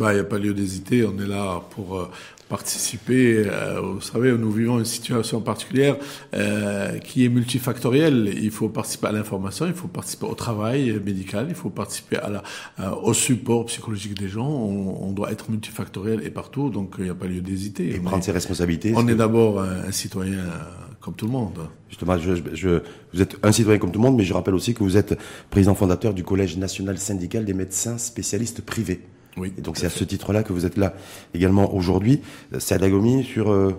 [0.00, 1.04] Bah, il n'y a pas lieu d'hésiter.
[1.04, 2.10] On est là pour euh,
[2.48, 3.44] participer.
[3.46, 5.96] Euh, vous savez, nous vivons une situation particulière
[6.32, 8.32] euh, qui est multifactorielle.
[8.42, 12.30] Il faut participer à l'information, il faut participer au travail médical, il faut participer à
[12.30, 12.42] la,
[12.80, 14.48] euh, au support psychologique des gens.
[14.48, 17.94] On, on, doit être multifactoriel et partout, donc il n'y a pas lieu d'hésiter.
[17.94, 18.94] Et prendre ses responsabilités.
[18.96, 20.44] On est, d'abord un, un, citoyen
[21.02, 21.58] comme tout le monde.
[21.90, 22.80] Justement, je, je,
[23.12, 25.18] vous êtes un citoyen comme tout le monde, mais je rappelle aussi que vous êtes
[25.50, 29.02] président fondateur du Collège national syndical des médecins spécialistes privés.
[29.36, 30.94] Oui, et donc c'est à ce titre-là que vous êtes là
[31.34, 32.20] également aujourd'hui.
[32.58, 33.74] C'est Gomi sur euh,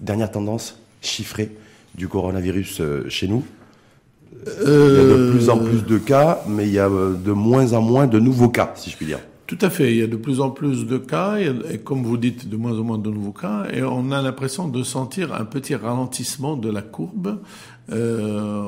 [0.00, 1.50] dernière tendance chiffrée
[1.94, 3.44] du coronavirus euh, chez nous.
[4.46, 4.98] Euh...
[5.02, 7.32] Il y a de plus en plus de cas, mais il y a euh, de
[7.32, 9.20] moins en moins de nouveaux cas, si je puis dire.
[9.46, 9.92] Tout à fait.
[9.92, 12.76] Il y a de plus en plus de cas, et comme vous dites, de moins
[12.78, 16.68] en moins de nouveaux cas, et on a l'impression de sentir un petit ralentissement de
[16.68, 17.38] la courbe.
[17.92, 18.66] Euh,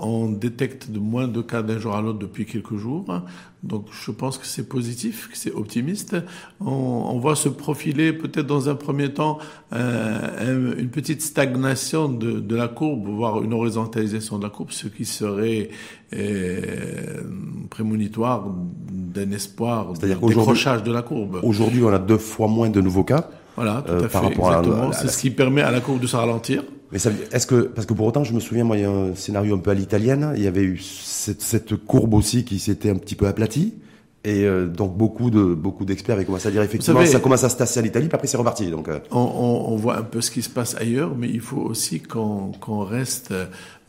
[0.00, 3.22] on détecte de moins de cas d'un jour à l'autre depuis quelques jours.
[3.62, 6.16] Donc je pense que c'est positif, que c'est optimiste.
[6.60, 9.38] On, on, voit se profiler peut-être dans un premier temps
[9.74, 14.88] euh, une petite stagnation de, de, la courbe, voire une horizontalisation de la courbe, ce
[14.88, 15.70] qui serait
[16.14, 17.22] euh,
[17.68, 18.46] prémonitoire
[18.90, 21.40] d'un espoir de décrochage de la courbe.
[21.42, 23.28] Aujourd'hui, on a deux fois moins de nouveaux cas.
[23.56, 24.26] Voilà, tout à euh, fait.
[24.26, 24.92] Exactement.
[24.92, 26.62] C'est ce qui permet à la courbe de se ralentir.
[26.92, 29.14] Mais est-ce que parce que pour autant, je me souviens, moi, il y a un
[29.14, 30.32] scénario un peu à l'italienne.
[30.36, 33.74] Il y avait eu cette, cette courbe aussi qui s'était un petit peu aplatie.
[34.22, 37.42] Et euh, donc beaucoup de beaucoup d'experts avaient commencé à dire effectivement savez, ça commence
[37.42, 38.70] à se tasser à l'Italie, puis après c'est reparti.
[38.70, 38.98] Donc euh.
[39.10, 42.02] on, on, on, voit un peu ce qui se passe ailleurs, mais il faut aussi
[42.02, 42.52] qu'on
[42.84, 43.32] reste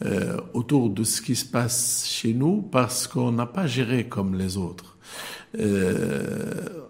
[0.05, 4.35] euh, autour de ce qui se passe chez nous parce qu'on n'a pas géré comme
[4.35, 4.95] les autres.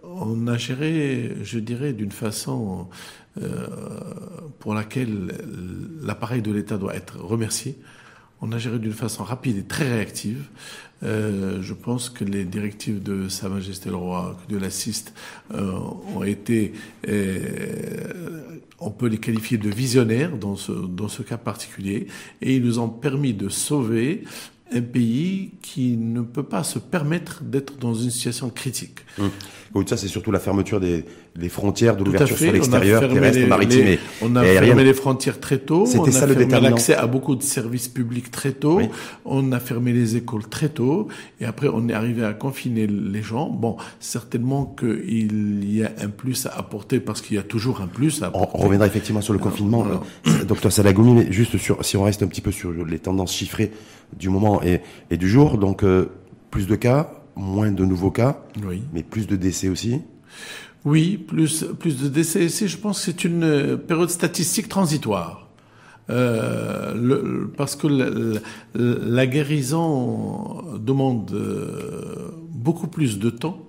[0.04, 2.89] On a géré, je dirais, d'une façon
[4.60, 5.32] pour laquelle
[6.02, 7.78] l'appareil de l'État doit être remercié.
[8.42, 10.46] On a géré d'une façon rapide et très réactive.
[11.04, 15.14] Euh, je pense que les directives de Sa Majesté le Roi, de l'assiste,
[15.54, 15.73] euh,
[16.16, 16.73] ont été,
[17.08, 22.08] euh, on peut les qualifier de visionnaires dans ce, dans ce cas particulier,
[22.42, 24.23] et ils nous ont permis de sauver
[24.72, 29.00] un pays qui ne peut pas se permettre d'être dans une situation critique.
[29.17, 29.28] Mmh.
[29.73, 31.05] Oui, ça, c'est surtout la fermeture des,
[31.36, 35.59] des frontières, de l'ouverture sur l'extérieur, terrestre, maritime et On a fermé les frontières très
[35.59, 35.87] tôt.
[35.98, 38.77] On a fermé l'accès à beaucoup de services publics très tôt.
[38.77, 38.89] Oui.
[39.23, 41.08] On a fermé les écoles très tôt.
[41.39, 43.49] Et après, on est arrivé à confiner les gens.
[43.49, 47.87] Bon, certainement qu'il y a un plus à apporter parce qu'il y a toujours un
[47.87, 48.52] plus à apporter.
[48.55, 49.86] On, reviendra effectivement sur le confinement,
[50.27, 53.33] euh, docteur Salagoumi, mais juste sur, si on reste un petit peu sur les tendances
[53.33, 53.71] chiffrées
[54.17, 56.10] du moment et, et du jour, donc euh,
[56.49, 58.84] plus de cas, moins de nouveaux cas, oui.
[58.94, 60.02] mais plus de décès aussi.
[60.86, 62.68] Oui, plus, plus de décès ici.
[62.68, 65.50] Je pense que c'est une période statistique transitoire.
[66.10, 68.10] Euh, le, parce que la,
[68.74, 73.66] la, guérison demande euh, beaucoup plus de temps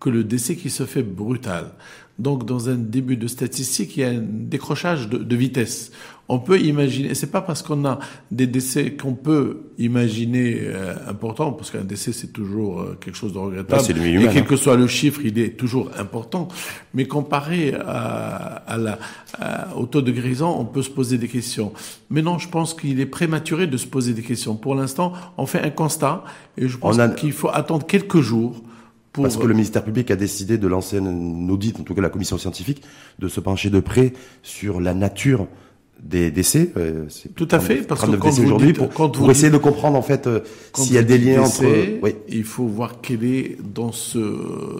[0.00, 1.72] que le décès qui se fait brutal.
[2.18, 5.92] Donc, dans un début de statistique, il y a un décrochage de, de vitesse.
[6.26, 7.98] On peut imaginer, c'est pas parce qu'on a
[8.30, 13.34] des décès qu'on peut imaginer euh, important, parce qu'un décès c'est toujours euh, quelque chose
[13.34, 13.82] de regrettable.
[13.90, 16.48] Humain, et quel que soit le chiffre, il est toujours important.
[16.94, 18.98] Mais comparé à, à la,
[19.38, 21.74] à, au taux de guérison, on peut se poser des questions.
[22.08, 24.56] Mais non, je pense qu'il est prématuré de se poser des questions.
[24.56, 26.24] Pour l'instant, on fait un constat,
[26.56, 27.08] et je pense a...
[27.10, 28.62] qu'il faut attendre quelques jours
[29.12, 29.24] pour...
[29.24, 32.08] Parce que le ministère public a décidé de lancer un audit, en tout cas la
[32.08, 32.82] commission scientifique,
[33.18, 35.48] de se pencher de près sur la nature
[36.04, 36.70] des décès.
[36.76, 40.02] Euh, Tout à fait, parce que quand aujourd'hui pour, quand pour essayer de comprendre en
[40.02, 40.40] fait euh,
[40.74, 42.02] s'il y a des liens décès, entre.
[42.02, 42.14] Oui.
[42.28, 44.20] Il faut voir quel est dans ce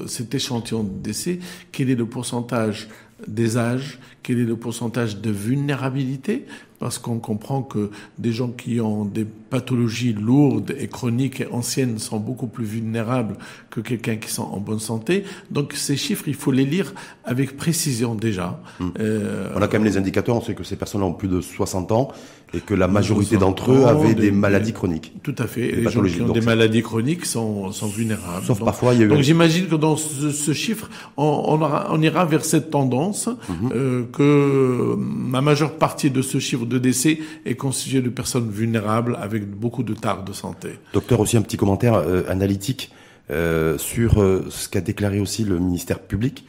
[0.06, 1.38] cet échantillon de décès,
[1.72, 2.88] quel est le pourcentage
[3.26, 6.44] des âges, quel est le pourcentage de vulnérabilité,
[6.78, 11.98] parce qu'on comprend que des gens qui ont des pathologies lourdes et chroniques et anciennes
[11.98, 13.36] sont beaucoup plus vulnérables
[13.70, 15.24] que quelqu'un qui sont en bonne santé.
[15.50, 16.92] Donc ces chiffres, il faut les lire
[17.24, 18.60] avec précision déjà.
[18.80, 18.88] Mmh.
[18.98, 21.40] Euh, on a quand même les indicateurs, on sait que ces personnes ont plus de
[21.40, 22.08] 60 ans
[22.52, 25.12] et que la majorité d'entre eux avaient des, des, maladies chroniques.
[25.22, 25.68] Tout à fait.
[25.68, 28.46] Et les gens qui ont des maladies chroniques sont, sont vulnérables.
[28.46, 29.08] Sauf donc, parfois, il y a eu...
[29.08, 33.26] Donc j'imagine que dans ce, ce chiffre, on, on, aura, on, ira vers cette tendance
[33.26, 33.68] mmh.
[33.74, 34.96] euh, que
[35.32, 39.82] la majeure partie de ce chiffre de décès est constitué de personnes vulnérables avec beaucoup
[39.82, 40.78] de tares de santé.
[40.92, 42.90] Docteur, aussi un petit commentaire euh, analytique
[43.30, 46.44] euh, sur euh, ce qu'a déclaré aussi le ministère public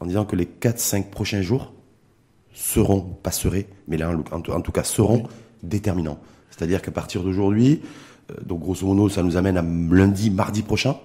[0.00, 1.72] en disant que les 4-5 prochains jours
[2.54, 5.30] seront, pas seraient, mais là en, en tout cas seront oui.
[5.62, 6.18] déterminants.
[6.50, 7.80] C'est-à-dire qu'à partir d'aujourd'hui,
[8.44, 10.96] donc grosso modo ça nous amène à lundi, mardi prochain,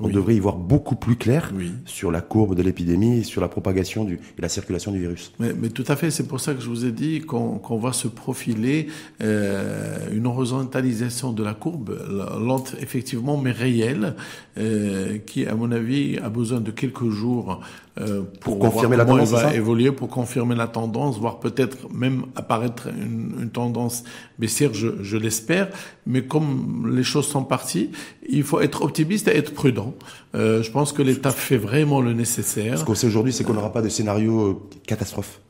[0.00, 1.52] on devrait y voir beaucoup plus clair
[1.84, 5.32] sur la courbe de l'épidémie, sur la propagation du, et la circulation du virus.
[5.40, 7.78] Mais, mais tout à fait, c'est pour ça que je vous ai dit qu'on qu'on
[7.78, 8.88] va se profiler
[9.20, 11.98] euh, une horizontalisation de la courbe,
[12.40, 14.14] lente effectivement, mais réelle,
[14.58, 17.60] euh, qui, à mon avis, a besoin de quelques jours
[18.00, 22.88] euh, pour, confirmer la tendance, va évoluer, pour confirmer la tendance, voire peut-être même apparaître
[22.88, 24.04] une, une tendance
[24.38, 25.68] baissière, je, je l'espère.
[26.06, 27.90] Mais comme les choses sont parties,
[28.28, 29.94] il faut être optimiste et être prudent.
[30.34, 32.78] Euh, je pense que l'État fait vraiment le nécessaire.
[32.78, 34.56] Ce qu'on sait aujourd'hui, c'est qu'on n'aura pas de scénario euh,
[34.86, 35.40] catastrophe.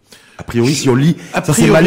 [0.41, 1.81] A priori, si on lit, ça c'est ma,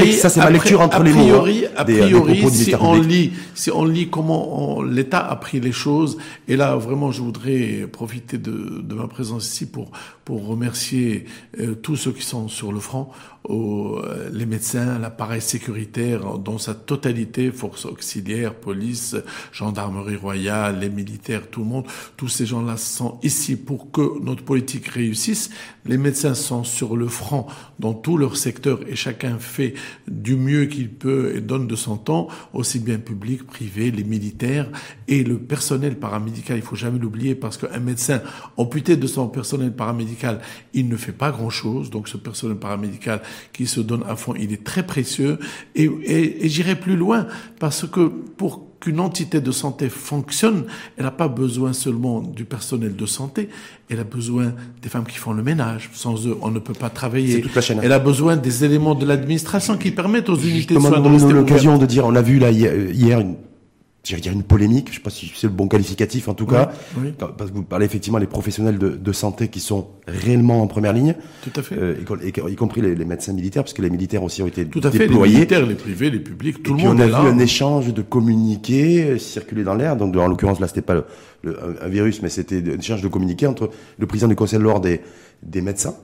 [0.49, 1.45] lecture entre les mots.
[1.45, 6.17] Hein, a priori, si on lit, si on lit comment l'État a pris les choses,
[6.49, 9.91] et là vraiment, je voudrais profiter de, de ma présence ici pour
[10.25, 11.25] pour remercier
[11.59, 13.09] euh, tous ceux qui sont sur le front,
[13.49, 19.15] euh, les médecins, l'appareil sécuritaire dans sa totalité, forces auxiliaires, police,
[19.51, 21.85] gendarmerie royale, les militaires, tout le monde.
[22.17, 25.49] Tous ces gens-là sont ici pour que notre politique réussisse.
[25.85, 27.47] Les médecins sont sur le front
[27.79, 29.73] dans tout leur secteur et chacun fait
[30.07, 34.69] du mieux qu'il peut et donne de son temps, aussi bien public, privé, les militaires
[35.07, 36.57] et le personnel paramédical.
[36.57, 38.21] Il faut jamais l'oublier parce qu'un médecin
[38.57, 40.41] amputé de son personnel paramédical,
[40.73, 41.89] il ne fait pas grand-chose.
[41.89, 43.21] Donc ce personnel paramédical
[43.53, 45.39] qui se donne à fond, il est très précieux.
[45.75, 47.27] Et, et, et j'irai plus loin
[47.59, 50.65] parce que pour qu'une entité de santé fonctionne,
[50.97, 53.49] elle n'a pas besoin seulement du personnel de santé,
[53.89, 55.91] elle a besoin des femmes qui font le ménage.
[55.93, 57.41] Sans eux, on ne peut pas travailler.
[57.41, 57.79] Toute la chaîne.
[57.83, 61.31] Elle a besoin des éléments de l'administration qui permettent aux unités de soins de rester
[61.33, 63.35] l'occasion de dire, on a vu là hier une
[64.03, 66.71] j'allais dire une polémique, je sais pas si c'est le bon qualificatif en tout cas,
[67.19, 70.93] parce que vous parlez effectivement des professionnels de, de, santé qui sont réellement en première
[70.93, 71.15] ligne.
[71.43, 71.75] Tout à fait.
[71.77, 71.95] Euh,
[72.49, 74.89] y, compris les, les, médecins militaires, parce que les militaires aussi ont été tout à
[74.89, 75.33] fait, déployés.
[75.33, 78.01] Les militaires, les privés, les publics, tout le monde on a vu un échange de
[78.01, 79.95] communiqués euh, circuler dans l'air.
[79.95, 81.05] Donc en l'occurrence là, c'était pas le,
[81.43, 83.69] le, un virus, mais c'était un échange de communiqués entre
[83.99, 85.01] le président du conseil de l'ordre des,
[85.43, 85.95] des médecins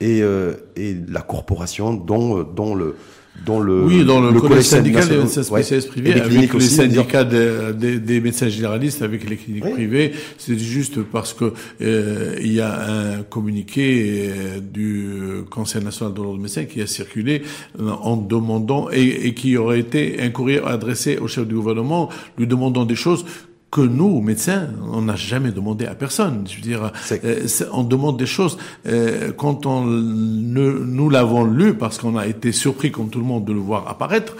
[0.00, 2.96] et, euh, et la corporation dont, dont le
[3.44, 7.24] dans le oui dans le, le collège syndical des médecins spécialistes privés avec les syndicats
[7.24, 10.12] des, des, médecins généralistes avec les cliniques privées.
[10.36, 16.18] C'est juste parce que euh, il y a un communiqué euh, du Conseil national de
[16.18, 17.42] l'ordre des médecins qui a circulé
[17.80, 22.08] euh, en demandant et, et qui aurait été un courrier adressé au chef du gouvernement
[22.36, 23.24] lui demandant des choses
[23.70, 26.44] que nous, médecins, on n'a jamais demandé à personne.
[26.48, 28.56] Je veux dire, euh, on demande des choses
[28.86, 33.26] euh, quand on ne, nous l'avons lu parce qu'on a été surpris, comme tout le
[33.26, 34.34] monde, de le voir apparaître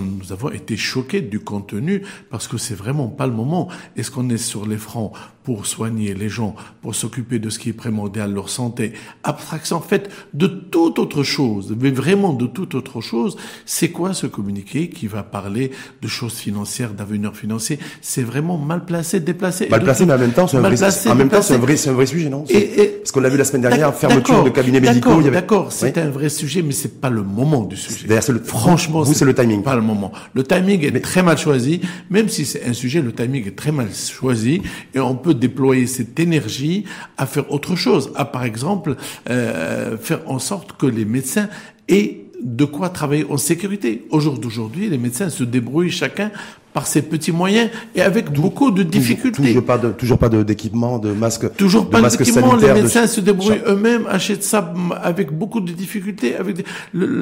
[0.00, 3.68] nous avons été choqués du contenu parce que c'est vraiment pas le moment.
[3.96, 5.12] Est-ce qu'on est sur les fronts
[5.44, 10.10] pour soigner les gens, pour s'occuper de ce qui est primordial, leur santé, abstraction faite
[10.32, 13.36] de toute autre chose, mais vraiment de toute autre chose.
[13.66, 15.70] C'est quoi ce communiqué qui va parler
[16.00, 17.78] de choses financières, d'avenir financier?
[18.00, 19.68] C'est vraiment mal placé, déplacé.
[19.68, 21.88] Mal placé, mais en même temps, c'est un, vrai, en même temps, c'est un vrai,
[21.88, 22.44] un vrai sujet, non?
[22.48, 25.20] Et, Parce qu'on l'a vu la semaine dernière, fermeture de cabinets médicaux.
[25.22, 28.08] D'accord, c'est un vrai sujet, mais c'est pas le moment du sujet.
[28.44, 30.12] Franchement, vous, c'est le timing moment.
[30.34, 33.72] Le timing est très mal choisi, même si c'est un sujet, le timing est très
[33.72, 34.62] mal choisi,
[34.94, 36.84] et on peut déployer cette énergie
[37.16, 38.96] à faire autre chose, à par exemple
[39.30, 41.48] euh, faire en sorte que les médecins
[41.88, 44.06] aient de quoi travailler en sécurité.
[44.10, 46.30] Au jour d'aujourd'hui, les médecins se débrouillent chacun
[46.74, 49.42] par ses petits moyens et avec beaucoup de difficultés.
[49.44, 52.56] Toujours, pas de, toujours pas d'équipement, de, masques, toujours de pas d'équipement.
[52.56, 56.34] Les médecins se débrouillent eux-mêmes, achètent ça avec beaucoup de difficultés.
[56.34, 56.58] Avec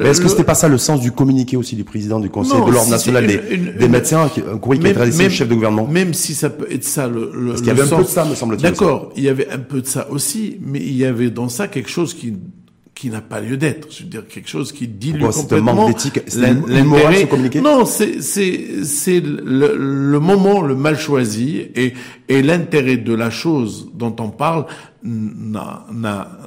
[0.04, 2.70] est-ce que c'était pas ça le sens du communiqué aussi du président du Conseil de
[2.70, 6.14] l'ordre national des, médecins, un courrier qui a été adressé au chef de gouvernement Même
[6.14, 8.25] si ça peut être ça le, le Parce qu'il y avait un peu de ça,
[8.25, 8.62] me semble-t-il.
[8.62, 11.69] D'accord, il y avait un peu de ça aussi, mais il y avait dans ça
[11.69, 12.32] quelque chose qui
[12.94, 13.88] qui n'a pas lieu d'être.
[13.90, 15.49] Je veux dire quelque chose qui dilue complètement.
[15.49, 17.61] C'est un manque d'éthique, l'intérêt.
[17.61, 21.95] Non, c'est c'est c'est le, le, moment le mal choisi et
[22.28, 24.66] et l'intérêt de la chose dont on parle
[25.04, 25.85] n'a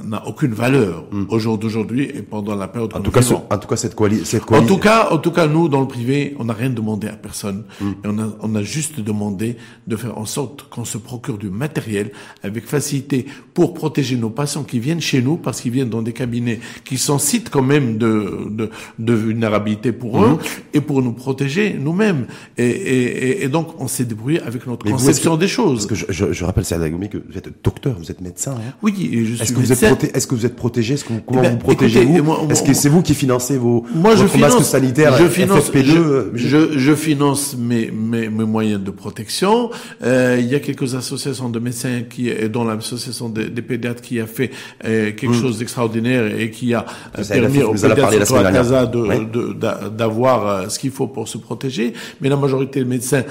[0.04, 1.26] n'a aucune valeur mm.
[1.30, 4.40] au jour d'aujourd'hui et pendant la période en tout cas en tout cas cette coalition
[4.50, 7.14] en tout cas en tout cas nous dans le privé on n'a rien demandé à
[7.18, 7.86] personne mm.
[7.86, 9.58] et on a on a juste demandé
[9.88, 12.12] de faire en sorte qu'on se procure du matériel
[12.44, 16.14] avec facilité pour protéger nos patients qui viennent chez nous parce qu'ils viennent dans des
[16.14, 18.70] cabinets qui sont sites quand même de de,
[19.00, 20.76] de vulnérabilité pour eux mm.
[20.76, 25.36] et pour nous protéger nous-mêmes et, et, et, donc on s'est débrouillé avec notre conception
[25.36, 26.78] des choses parce que je, je, je rappelle c'est
[27.10, 28.74] que vous êtes docteur vous êtes médecin Hein.
[28.82, 28.94] Oui,
[29.26, 30.96] je suis Est-ce que, vous êtes est-ce que vous êtes protégé?
[30.96, 33.86] Est-ce que comment eh ben, vous protégez vous Est-ce que c'est vous qui financez vos
[33.94, 38.84] moi, je finance, masques sanitaires je finance, je, je, je, finance mes, mes, mes, moyens
[38.84, 39.70] de protection.
[40.04, 44.20] Euh, il y a quelques associations de médecins qui, dont l'association des, des, pédiatres qui
[44.20, 44.52] a fait
[44.84, 45.42] euh, quelque hmm.
[45.42, 46.86] chose d'extraordinaire et qui a
[47.18, 51.94] euh, permis aux pédiatres d'avoir euh, ce qu'il faut pour se protéger.
[52.22, 53.24] Mais la majorité des médecins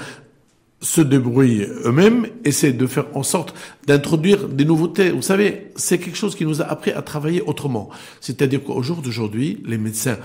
[0.85, 3.55] se débrouillent eux-mêmes, essaient de faire en sorte
[3.87, 5.09] d'introduire des nouveautés.
[5.09, 7.89] Vous savez, c'est quelque chose qui nous a appris à travailler autrement.
[8.21, 10.17] C'est-à-dire qu'au jour d'aujourd'hui, les médecins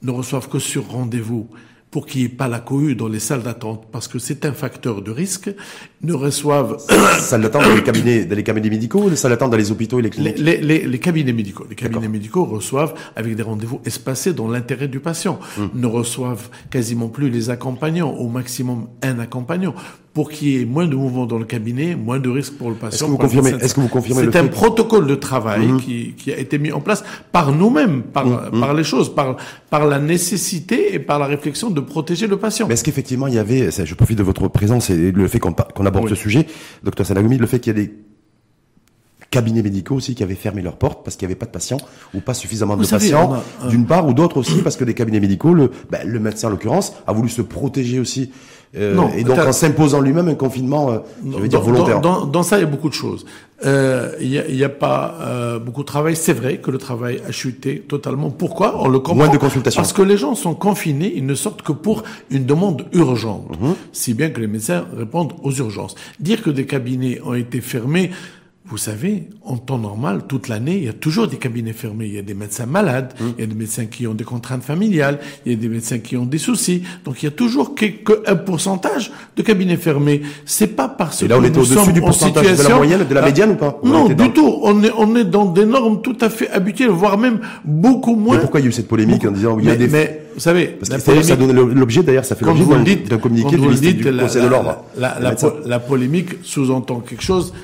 [0.00, 1.48] ne reçoivent que sur rendez-vous
[1.90, 4.52] pour qu'il n'y ait pas la cohue dans les salles d'attente, parce que c'est un
[4.52, 5.50] facteur de risque,
[6.02, 6.78] ne reçoivent...
[7.20, 9.70] salles d'attente dans les cabinets, dans les cabinets médicaux ou les salles d'attente dans les
[9.70, 10.38] hôpitaux et les cliniques?
[10.38, 11.66] Les, les, les, cabinets médicaux.
[11.68, 15.38] Les cabinets médicaux reçoivent avec des rendez-vous espacés dans l'intérêt du patient.
[15.58, 15.70] Hum.
[15.74, 19.74] Ne reçoivent quasiment plus les accompagnants, au maximum un accompagnant
[20.18, 22.74] pour qu'il y ait moins de mouvements dans le cabinet, moins de risques pour le
[22.74, 22.96] patient.
[22.96, 25.80] Est-ce que vous confirmez Est-ce que vous confirmez C'est un protocole de travail hum.
[25.80, 29.36] qui, qui, a été mis en place par nous-mêmes, par, par les choses, par,
[29.70, 32.66] par la nécessité et par la réflexion de protéger le patient.
[32.66, 35.86] Mais est-ce qu'effectivement il y avait, je profite de votre présence et le fait qu'on
[35.86, 36.48] aborde ce sujet,
[36.82, 37.92] docteur Sanagoumi, le fait qu'il y a des
[39.30, 41.78] cabinets médicaux aussi qui avaient fermé leurs portes parce qu'il n'y avait pas de patients
[42.14, 45.54] ou pas suffisamment de patients, d'une part, ou d'autres aussi parce que des cabinets médicaux,
[45.54, 48.32] le, ben, le médecin en l'occurrence, a voulu se protéger aussi
[48.76, 52.00] euh, non, et donc en s'imposant lui-même un confinement, euh, je veux dire volontaire.
[52.00, 53.24] Dans, dans, ça, il y a beaucoup de choses.
[53.64, 56.14] Euh, il n'y a, y a, pas euh, beaucoup de travail.
[56.14, 58.30] C'est vrai que le travail a chuté totalement.
[58.30, 58.80] Pourquoi?
[58.80, 59.24] On le comprend.
[59.24, 59.80] Moins de consultations.
[59.80, 63.50] Parce que les gens sont confinés, ils ne sortent que pour une demande urgente.
[63.60, 63.74] Mhm.
[63.92, 65.94] Si bien que les médecins répondent aux urgences.
[66.20, 68.10] Dire que des cabinets ont été fermés,
[68.70, 72.06] vous savez, en temps normal, toute l'année, il y a toujours des cabinets fermés.
[72.06, 73.32] Il y a des médecins malades, hum.
[73.38, 75.98] il y a des médecins qui ont des contraintes familiales, il y a des médecins
[75.98, 76.82] qui ont des soucis.
[77.04, 77.74] Donc il y a toujours
[78.26, 80.20] un pourcentage de cabinets fermés.
[80.44, 83.22] C'est pas parce Et là, on est au-dessus du pourcentage de la moyenne, de la
[83.22, 84.58] médiane ou pas Non, du tout.
[84.62, 88.34] On est, on est dans des normes tout à fait habituelles, voire même beaucoup moins.
[88.34, 89.88] Mais pourquoi il y a eu cette polémique en disant il y a des...
[89.88, 93.62] Mais, vous savez, parce que ça donne l'objet d'ailleurs, ça fait l'objet d'un communiqué du,
[93.94, 94.84] du Conseil de l'ordre.
[95.64, 97.54] la polémique sous-entend quelque chose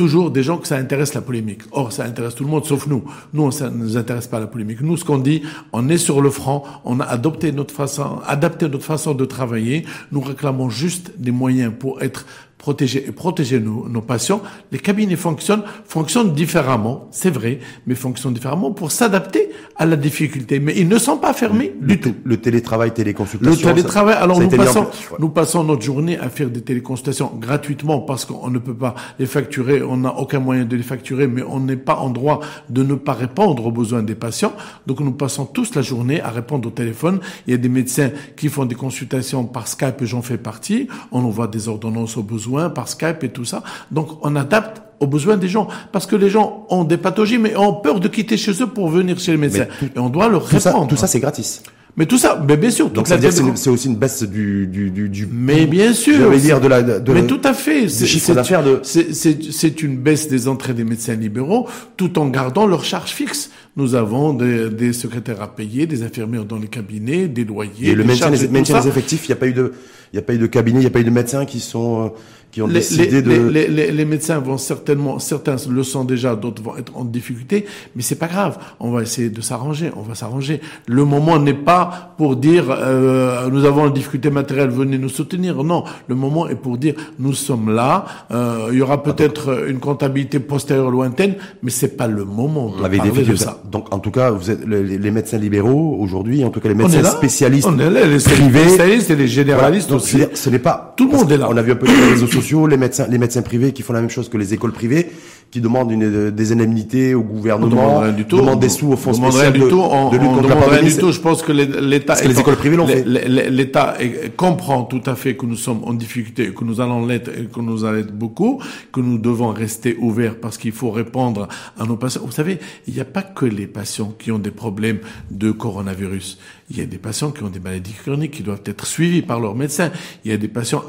[0.00, 1.60] toujours des gens que ça intéresse la polémique.
[1.72, 3.04] Or, ça intéresse tout le monde, sauf nous.
[3.34, 4.80] Nous, ça ne nous intéresse pas la polémique.
[4.80, 5.42] Nous, ce qu'on dit,
[5.74, 9.84] on est sur le front, on a adopté notre façon, adapté notre façon de travailler.
[10.10, 12.24] Nous réclamons juste des moyens pour être
[12.60, 14.42] protéger et protéger nos, nos, patients.
[14.70, 20.60] Les cabinets fonctionnent, fonctionnent différemment, c'est vrai, mais fonctionnent différemment pour s'adapter à la difficulté.
[20.60, 22.14] Mais ils ne sont pas fermés du tout.
[22.22, 23.68] Le télétravail, téléconsultation.
[23.68, 24.14] Le télétravail.
[24.14, 24.86] alors nous passons,
[25.18, 29.26] nous passons notre journée à faire des téléconsultations gratuitement parce qu'on ne peut pas les
[29.26, 32.82] facturer, on n'a aucun moyen de les facturer, mais on n'est pas en droit de
[32.82, 34.52] ne pas répondre aux besoins des patients.
[34.86, 37.20] Donc nous passons tous la journée à répondre au téléphone.
[37.46, 40.88] Il y a des médecins qui font des consultations par Skype, j'en fais partie.
[41.10, 43.62] On envoie des ordonnances aux besoins par Skype et tout ça.
[43.90, 45.68] Donc on adapte aux besoins des gens.
[45.92, 48.88] Parce que les gens ont des pathologies, mais ont peur de quitter chez eux pour
[48.88, 49.66] venir chez le médecin.
[49.82, 50.88] et on doit leur répondre.
[50.88, 51.62] tout ça, c'est gratis.
[51.96, 52.88] Mais tout ça, mais bien sûr.
[52.88, 56.30] Donc ça veut dire c'est aussi une baisse du du du, du Mais bien sûr.
[56.38, 57.88] Dire de la de Mais tout à fait.
[57.88, 59.84] C'est de.
[59.84, 61.66] Une baisse des entrées des médecins libéraux,
[61.96, 63.50] tout en gardant leurs charges fixes.
[63.76, 67.90] Nous avons des, des secrétaires à payer, des infirmières dans les cabinets, des loyers.
[67.90, 69.72] Et le maintien, des, maintien des effectifs, il n'y a pas eu de,
[70.12, 71.60] il n'y a pas eu de cabinet, il n'y a pas eu de médecins qui
[71.60, 72.08] sont euh,
[72.50, 73.48] qui ont les, décidé de.
[73.48, 77.66] Les, les, les, médecins vont certainement, certains le sont déjà, d'autres vont être en difficulté,
[77.94, 78.58] mais c'est pas grave.
[78.80, 80.60] On va essayer de s'arranger, on va s'arranger.
[80.86, 85.62] Le moment n'est pas pour dire euh, nous avons une difficulté matérielle, venez nous soutenir.
[85.62, 88.04] Non, le moment est pour dire nous sommes là.
[88.30, 92.70] Euh, il y aura peut-être une comptabilité postérieure lointaine, mais c'est pas le moment.
[92.70, 93.62] De parler de ça.
[93.70, 97.04] Donc en tout cas, vous êtes les, médecins libéraux aujourd'hui, en tout cas les médecins
[97.04, 100.18] spécialistes, on est là, les spécialistes et les généralistes aussi.
[100.34, 101.48] Ce n'est pas tout le monde est là.
[101.48, 102.26] On a vu un peu les réseaux
[102.68, 105.10] les médecins, les médecins privés qui font la même chose que les écoles privées,
[105.50, 109.52] qui demandent une, des indemnités au gouvernement, du tout, demandent des sous au fonds spécial
[109.52, 110.94] du tout, on, de, lutte contre la pandémie.
[110.94, 111.10] du tout.
[111.12, 113.04] Je pense que l'État, les écoles privées l'ont fait.
[113.04, 113.96] L'État
[114.36, 117.60] comprend tout à fait que nous sommes en difficulté, que nous allons l'être et que
[117.60, 121.96] nous allons être beaucoup, que nous devons rester ouverts parce qu'il faut répondre à nos
[121.96, 122.22] patients.
[122.24, 126.38] Vous savez, il n'y a pas que les patients qui ont des problèmes de coronavirus.
[126.70, 129.40] Il y a des patients qui ont des maladies chroniques qui doivent être suivis par
[129.40, 129.90] leur médecin.
[130.24, 130.84] Il y a des patients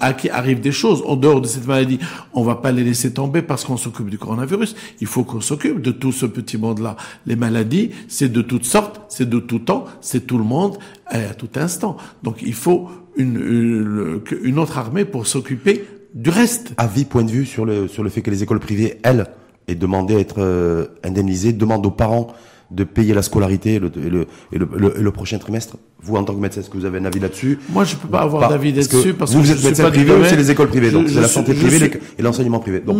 [0.00, 1.98] à qui arrivent des choses en dehors de cette maladie.
[2.34, 4.76] On va pas les laisser tomber parce qu'on s'occupe du coronavirus.
[5.00, 6.94] Il faut qu'on s'occupe de tout ce petit monde-là.
[7.26, 11.34] Les maladies, c'est de toutes sortes, c'est de tout temps, c'est tout le monde à
[11.34, 11.96] tout instant.
[12.22, 16.74] Donc il faut une, une, autre armée pour s'occuper du reste.
[16.76, 19.26] Avis, point de vue sur le, sur le fait que les écoles privées, elles,
[19.66, 22.28] aient demandé à être euh, indemnisées, demandent aux parents
[22.70, 26.34] de payer la scolarité le, et, le, et, le, le, prochain trimestre Vous, en tant
[26.34, 27.58] que médecin, est-ce que vous avez un avis là-dessus?
[27.70, 30.36] Moi, je peux pas avoir d'avis là-dessus parce que vous êtes médecin privé ou c'est
[30.36, 32.82] les écoles privées, donc c'est la santé privée et l'enseignement privé.
[32.86, 32.94] Non,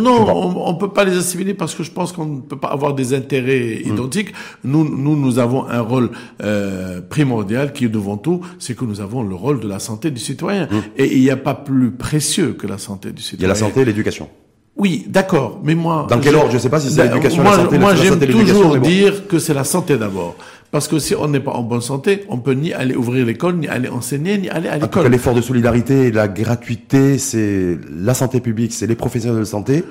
[0.65, 2.93] on, ne peut pas les assimiler parce que je pense qu'on ne peut pas avoir
[2.93, 3.93] des intérêts hmm.
[3.93, 4.33] identiques.
[4.63, 6.11] Nous, nous, nous avons un rôle
[6.43, 10.11] euh, primordial qui est devant tout, c'est que nous avons le rôle de la santé
[10.11, 10.67] du citoyen.
[10.71, 10.81] Hmm.
[10.97, 13.39] Et il n'y a pas plus précieux que la santé du citoyen.
[13.39, 14.29] Il y a la santé et l'éducation.
[14.77, 16.05] Oui, d'accord, mais moi...
[16.09, 16.49] Dans quel ordre?
[16.49, 19.53] Je ne sais pas si c'est l'éducation, la santé, Moi, j'aime toujours dire que c'est
[19.53, 20.35] la santé d'abord.
[20.71, 23.55] Parce que si on n'est pas en bonne santé, on peut ni aller ouvrir l'école,
[23.55, 25.07] ni aller enseigner, ni aller à l'école.
[25.07, 29.85] L'effort de solidarité, la gratuité, c'est la santé publique, c'est les professionnels de santé.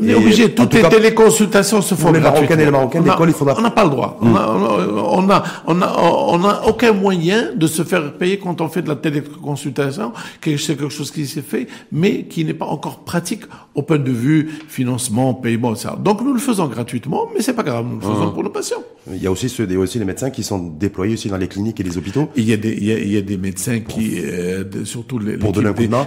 [0.00, 0.54] On est obligé.
[0.54, 3.54] Toutes les téléconsultations se font les Marocains et les Marocains, l'école, il faudra.
[3.58, 4.18] On n'a pas le droit.
[4.20, 6.02] On a, on a,
[6.32, 10.12] on a, aucun moyen de se faire payer quand on fait de la téléconsultation.
[10.42, 13.42] C'est quelque chose qui s'est fait, mais qui n'est pas encore pratique
[13.74, 15.90] au point de vue financement, paiement, etc.
[15.98, 17.86] Donc nous le faisons gratuitement, mais c'est pas grave.
[17.86, 18.82] Nous le faisons pour nos patients.
[19.12, 21.28] Il y a aussi ceux, il y a aussi les médecins qui sont déployés aussi
[21.28, 22.28] dans les cliniques et les hôpitaux.
[22.36, 25.18] Il y a des, il y a, il y a des médecins qui, euh, surtout
[25.18, 25.62] les, pour des,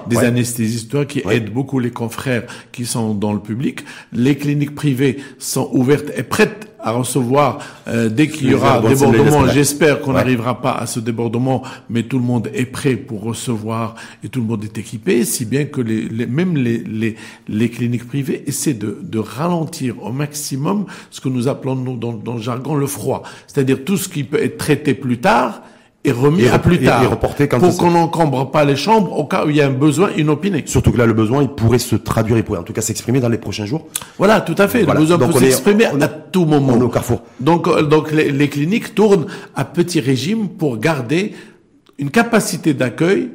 [0.07, 3.80] des anesthésistes, qui aident beaucoup les confrères qui sont dans le public.
[4.13, 9.47] Les cliniques privées sont ouvertes et prêtes à recevoir euh, dès qu'il y aura débordement.
[9.47, 13.95] J'espère qu'on n'arrivera pas à ce débordement, mais tout le monde est prêt pour recevoir
[14.23, 17.15] et tout le monde est équipé, si bien que les, les même les, les,
[17.47, 22.13] les, cliniques privées essaient de, de, ralentir au maximum ce que nous appelons nous dans,
[22.13, 25.61] dans le jargon le froid, c'est-à-dire tout ce qui peut être traité plus tard
[26.03, 27.09] et remis à plus tard.
[27.09, 29.71] reporté quand pour qu'on n'encombre pas les chambres au cas où il y a un
[29.71, 30.63] besoin inopiné.
[30.65, 33.19] Surtout que là, le besoin, il pourrait se traduire, il pourrait en tout cas s'exprimer
[33.19, 33.87] dans les prochains jours.
[34.17, 34.83] Voilà, tout à fait.
[34.83, 36.73] Le besoin peut s'exprimer à tout moment.
[36.73, 37.21] au carrefour.
[37.39, 41.33] Donc, euh, donc les, les, cliniques tournent à petit régime pour garder
[41.99, 43.29] une capacité d'accueil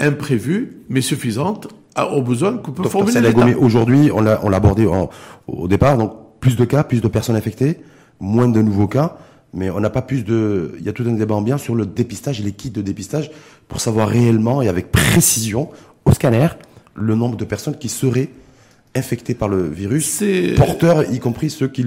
[0.00, 1.68] imprévue, mais suffisante
[2.12, 4.86] aux besoins qu'on peut formuler Aujourd'hui, on l'a, on l'a abordé
[5.46, 7.80] au départ, donc plus de cas, plus de personnes infectées,
[8.20, 9.16] moins de nouveaux cas
[9.54, 10.72] mais on n'a pas plus de.
[10.78, 13.30] Il y a tout un débat ambiant sur le dépistage et les kits de dépistage
[13.66, 15.70] pour savoir réellement et avec précision
[16.04, 16.48] au scanner
[16.94, 18.30] le nombre de personnes qui seraient
[18.94, 20.22] infectées par le virus,
[20.56, 21.84] porteurs, y compris ceux qui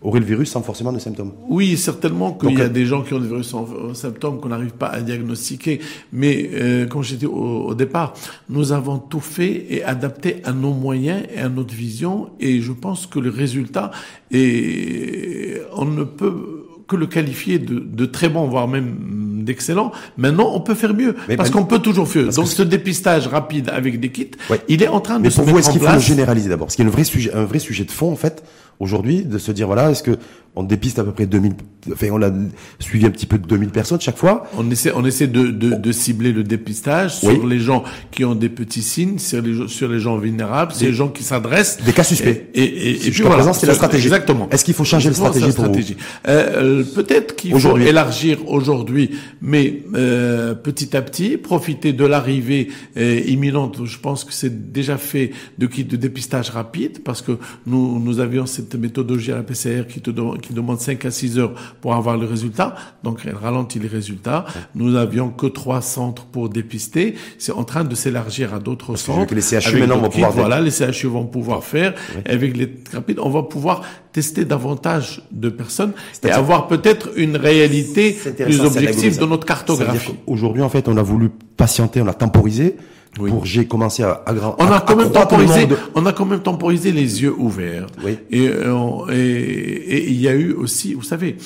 [0.00, 1.32] auraient le virus sans forcément de symptômes.
[1.48, 4.48] Oui, certainement qu'il y a euh, des gens qui ont le virus sans symptômes qu'on
[4.48, 5.80] n'arrive pas à diagnostiquer.
[6.12, 8.14] Mais euh, comme j'étais au, au, départ,
[8.48, 12.30] nous avons tout fait et adapté à nos moyens et à notre vision.
[12.40, 13.90] Et je pense que le résultat
[14.30, 16.55] est, on ne peut
[16.88, 19.92] que le qualifier de, de très bon, voire même d'excellent.
[20.16, 22.28] Maintenant, on peut faire mieux, parce qu'on peut toujours faire.
[22.28, 24.30] Donc, ce dépistage rapide avec des kits,
[24.68, 26.66] il est en train de mais se mettre vous, est-ce qu'il faut le généraliser d'abord?
[26.66, 28.44] Parce qu'il y a un vrai sujet, un vrai sujet de fond, en fait,
[28.80, 30.18] aujourd'hui, de se dire, voilà, est-ce que
[30.58, 31.52] on dépiste à peu près 2000,
[31.92, 32.30] enfin, on a
[32.78, 34.44] suivi un petit peu de 2000 personnes chaque fois.
[34.56, 38.34] On essaie, on essaie de, de, de cibler le dépistage sur les gens qui ont
[38.34, 41.76] des petits signes, sur les, sur les gens vulnérables, sur les gens qui s'adressent.
[41.84, 42.48] Des cas suspects.
[42.54, 43.52] Et, et, et, puis voilà.
[43.52, 44.06] c'est la stratégie.
[44.06, 44.48] Exactement.
[44.50, 45.96] Est-ce qu'il faut changer de stratégie pour stratégie.
[46.26, 49.10] Euh, Peut-être qu'il faut élargir aujourd'hui,
[49.42, 53.84] mais euh, petit à petit, profiter de l'arrivée euh, imminente.
[53.84, 57.32] Je pense que c'est déjà fait de kits de dépistage rapide, parce que
[57.66, 61.10] nous, nous avions cette méthodologie à la PCR qui te demande qui demande 5 à
[61.10, 64.44] 6 heures pour avoir le résultat, donc elle ralentit les résultats.
[64.74, 67.14] Nous n'avions que trois centres pour dépister.
[67.38, 69.26] C'est en train de s'élargir à d'autres centres.
[69.26, 71.94] Que les CHU maintenant vont pouvoir Voilà, les CHU vont pouvoir faire.
[72.24, 75.92] Avec les rapides, on va pouvoir tester davantage de personnes
[76.24, 80.14] et avoir peut-être une réalité plus objective de notre cartographie.
[80.26, 82.76] Aujourd'hui, en fait, on a voulu patienter, on a temporisé
[83.16, 86.92] pour j'ai commencé à, à, on a quand même temporisé on a quand même temporisé
[86.92, 87.86] les yeux ouverts.
[88.04, 88.18] Oui.
[88.30, 91.36] et, euh, et, il y a eu aussi vous savez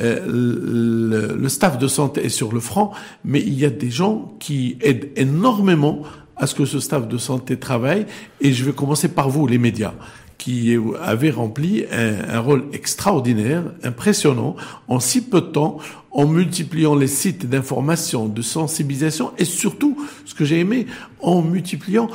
[0.00, 2.90] euh, le, le, staff de santé est sur le front
[3.24, 6.02] mais il y a des gens qui aident énormément
[6.36, 8.06] à ce que ce staff de santé travaille.
[8.40, 9.94] Et je vais commencer par vous les médias
[10.42, 14.56] qui avait rempli un, un, rôle extraordinaire, impressionnant,
[14.88, 15.78] en si peu de temps,
[16.10, 20.86] en multipliant les sites d'information, de sensibilisation, et surtout, ce que j'ai aimé,
[21.20, 22.10] en multipliant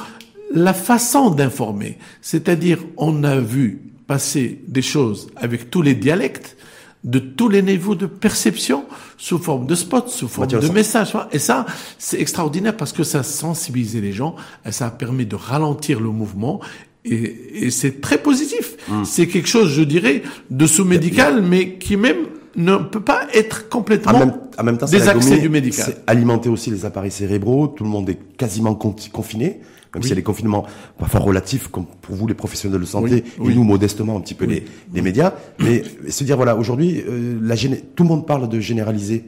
[0.54, 1.98] la façon d'informer.
[2.22, 6.58] C'est-à-dire, on a vu passer des choses avec tous les dialectes,
[7.06, 8.84] de tous les niveaux de perception,
[9.18, 11.13] sous forme de spots, sous forme de messages.
[11.32, 11.66] Et ça,
[11.98, 14.36] c'est extraordinaire parce que ça sensibilisait les gens,
[14.66, 16.60] et ça permet de ralentir le mouvement
[17.08, 18.78] et, et c'est très positif.
[18.89, 19.06] Hum.
[19.06, 22.17] C'est quelque chose, je dirais, de sous-médical, mais qui même
[22.58, 25.86] ne peut pas être complètement en même, en même temps, désaxé du médical.
[25.88, 27.67] C'est alimenter aussi les appareils cérébraux.
[27.67, 29.62] Tout le monde est quasiment confiné,
[29.93, 30.65] même si y a les confinements
[30.98, 34.46] parfois relatifs, comme pour vous les professionnels de santé, et nous modestement un petit peu
[34.46, 35.34] les, les médias.
[35.60, 39.26] Mais se dire voilà, aujourd'hui, euh, la tout le monde parle de généraliser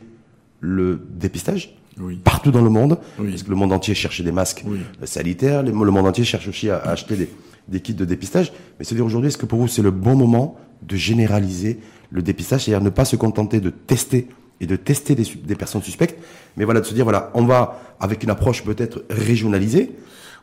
[0.60, 1.76] le dépistage.
[2.24, 4.64] Partout dans le monde, parce que le monde entier cherche des masques
[5.04, 7.30] sanitaires, le monde entier cherche aussi à acheter des,
[7.70, 8.52] des kits de dépistage.
[8.78, 11.80] Mais c'est dire aujourd'hui, est-ce que pour vous c'est le bon moment de généraliser
[12.12, 14.28] le dépistage, c'est-à-dire ne pas se contenter de tester
[14.62, 16.18] et de tester des, personnes suspectes,
[16.58, 19.92] mais voilà de se dire voilà, on va avec une approche peut-être régionalisée.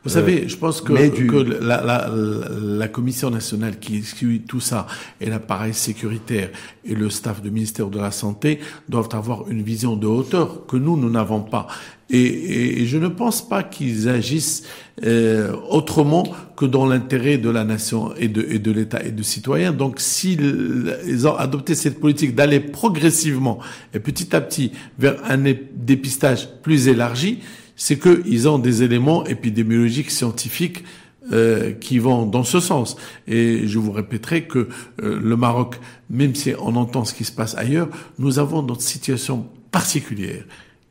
[0.07, 2.09] Vous savez, je pense que, que la, la,
[2.63, 4.87] la, commission nationale qui suit tout ça
[5.21, 6.51] et l'appareil sécuritaire
[6.85, 10.77] et le staff du ministère de la Santé doivent avoir une vision de hauteur que
[10.77, 11.67] nous, nous n'avons pas.
[12.09, 14.63] Et, et, je ne pense pas qu'ils agissent
[15.03, 16.23] euh, autrement
[16.57, 19.73] que dans l'intérêt de la nation et de, et de l'État et de citoyens.
[19.73, 23.59] Donc, s'ils ont adopté cette politique d'aller progressivement
[23.93, 25.43] et petit à petit vers un
[25.75, 27.41] dépistage plus élargi,
[27.77, 30.83] c'est qu'ils ont des éléments épidémiologiques scientifiques
[31.33, 32.97] euh, qui vont dans ce sens.
[33.27, 34.69] Et je vous répéterai que
[35.03, 35.77] euh, le Maroc,
[36.09, 40.45] même si on entend ce qui se passe ailleurs, nous avons notre situation particulière.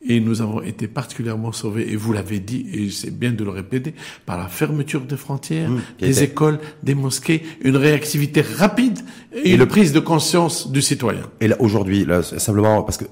[0.08, 3.50] Et nous avons été particulièrement sauvés, et vous l'avez dit, et c'est bien de le
[3.50, 3.94] répéter,
[4.26, 9.00] par la fermeture des frontières, mmh, des écoles, des mosquées, une réactivité rapide
[9.32, 11.22] et, une prise de conscience du citoyen.
[11.40, 13.06] Et là, aujourd'hui, là, simplement, parce que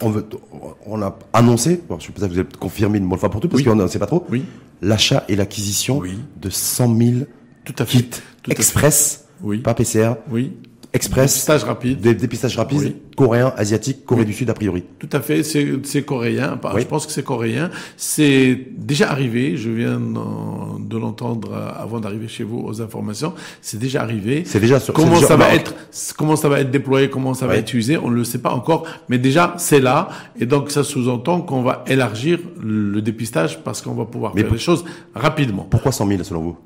[0.00, 0.26] on, veut,
[0.86, 3.40] on a annoncé, bon, je sais pas si vous avez confirmé une bonne fois pour
[3.40, 4.44] toutes, parce qu'on ne sait pas trop, oui.
[4.80, 6.02] l'achat et l'acquisition
[6.40, 7.10] de 100 000
[7.64, 7.98] tout à fait.
[7.98, 9.58] kits express, oui.
[9.58, 10.52] pas PCR, oui
[10.92, 11.32] express.
[11.32, 12.00] Dépistage rapide.
[12.00, 12.94] Des dépistages rapides.
[13.16, 14.84] Coréen, asiatique, Corée du Sud a priori.
[14.98, 16.58] Tout à fait, c'est coréen.
[16.76, 17.70] Je pense que c'est coréen.
[17.96, 19.56] C'est déjà arrivé.
[19.56, 23.34] Je viens de l'entendre avant d'arriver chez vous aux informations.
[23.60, 24.42] C'est déjà arrivé.
[24.46, 25.74] C'est déjà sur, comment ça va être,
[26.16, 28.52] comment ça va être déployé, comment ça va être utilisé, on ne le sait pas
[28.52, 28.86] encore.
[29.08, 30.08] Mais déjà, c'est là.
[30.38, 34.58] Et donc, ça sous-entend qu'on va élargir le dépistage parce qu'on va pouvoir faire les
[34.58, 35.66] choses rapidement.
[35.68, 36.56] Pourquoi 100 000 selon vous?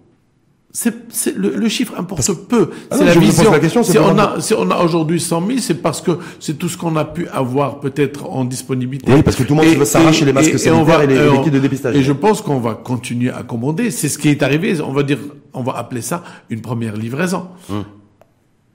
[0.79, 2.69] C'est, le, le, chiffre importe peu.
[2.91, 3.51] Ah c'est la vision.
[3.51, 6.59] La question, si, on a, si on a aujourd'hui 100 000, c'est parce que c'est
[6.59, 9.11] tout ce qu'on a pu avoir peut-être en disponibilité.
[9.11, 11.51] Oui, parce que tout le monde veut s'arracher les masques sanitaires et, les, et, kits
[11.51, 11.97] de dépistage.
[11.97, 13.91] Et je pense qu'on va continuer à commander.
[13.91, 14.79] C'est ce qui est arrivé.
[14.83, 15.19] On va dire,
[15.55, 17.47] on va appeler ça une première livraison.
[17.71, 17.85] Hum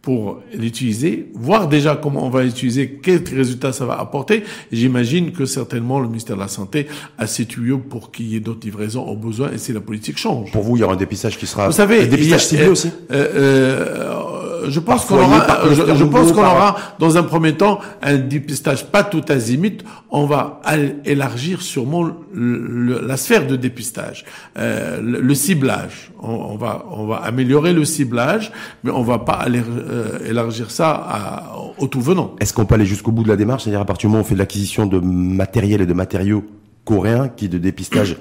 [0.02, 4.44] pour l'utiliser, voir déjà comment on va l'utiliser, quels résultats ça va apporter.
[4.72, 6.88] J'imagine que certainement le ministère de la Santé
[7.20, 10.18] a ses tuyaux pour qu'il y ait d'autres livraisons au besoin et si la politique
[10.18, 10.52] change.
[10.52, 11.68] Pour vous, il y aura un dépistage qui sera...
[11.68, 16.42] Vous savez, un dépistage ciblé aussi euh, euh, je pense qu'on aura, je, pense qu'on
[16.42, 19.84] aura dans un premier temps un dépistage pas tout azimut.
[20.10, 20.62] On va
[21.06, 24.26] élargir sûrement la sphère de dépistage,
[24.58, 26.12] euh, le, ciblage.
[26.22, 28.52] On, va on va améliorer le ciblage,
[28.84, 32.36] mais on va pas aller euh, élargir ça à, au tout venant.
[32.40, 34.26] Est-ce qu'on peut aller jusqu'au bout de la démarche, c'est-à-dire à partir du moment où
[34.26, 36.44] on fait de l'acquisition de matériel et de matériaux
[36.86, 38.18] coréens qui de dépistage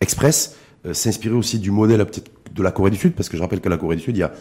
[0.00, 2.04] express, euh, s'inspirer aussi du modèle
[2.54, 4.20] de la Corée du Sud, parce que je rappelle que la Corée du Sud, il
[4.20, 4.32] y a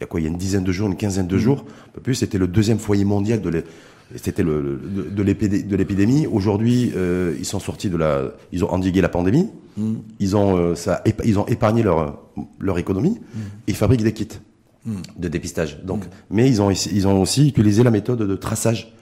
[0.00, 1.40] il y a quoi, il y a une dizaine de jours, une quinzaine de mm.
[1.40, 3.62] jours, un peu plus, c'était le deuxième foyer mondial de
[4.16, 6.26] c'était le, de l'épidémie.
[6.26, 9.48] Aujourd'hui, euh, ils sont sortis de la, ils ont endigué la pandémie.
[9.76, 9.94] Mm.
[10.18, 12.18] Ils ont euh, ça, ils ont épargné leur
[12.58, 13.20] leur économie.
[13.20, 13.38] Mm.
[13.68, 14.28] Et ils fabriquent des kits
[15.18, 15.80] de dépistage.
[15.84, 18.92] Donc, mais ils ont ils ont aussi utilisé la méthode de traçage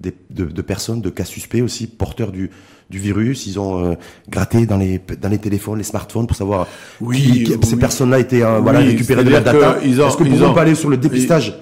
[0.00, 2.50] des, de, de, personnes, de cas suspects aussi porteurs du,
[2.88, 3.46] du virus.
[3.46, 3.94] Ils ont euh,
[4.28, 6.66] gratté dans les dans les téléphones, les smartphones pour savoir
[7.00, 9.78] oui, qui, ces personnes-là étaient euh, voilà récupérées de la data.
[9.82, 11.58] Est-ce que vous pas aller sur le dépistage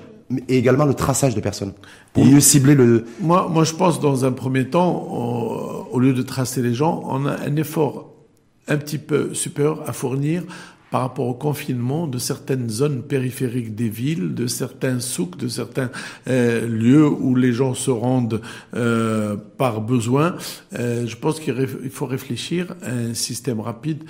[0.47, 1.73] et également le traçage de personnes
[2.13, 3.07] pour mieux cibler le.
[3.21, 7.27] Moi, moi, je pense dans un premier temps, au lieu de tracer les gens, on
[7.27, 8.13] a un effort
[8.69, 10.43] un petit peu supérieur à fournir
[10.91, 15.91] par rapport au confinement de certaines zones périphériques des villes, de certains souks, de certains
[16.29, 18.41] euh, lieux où les gens se rendent
[18.75, 20.37] euh, par besoin.
[20.79, 24.05] Euh, je pense qu'il faut réfléchir à un système rapide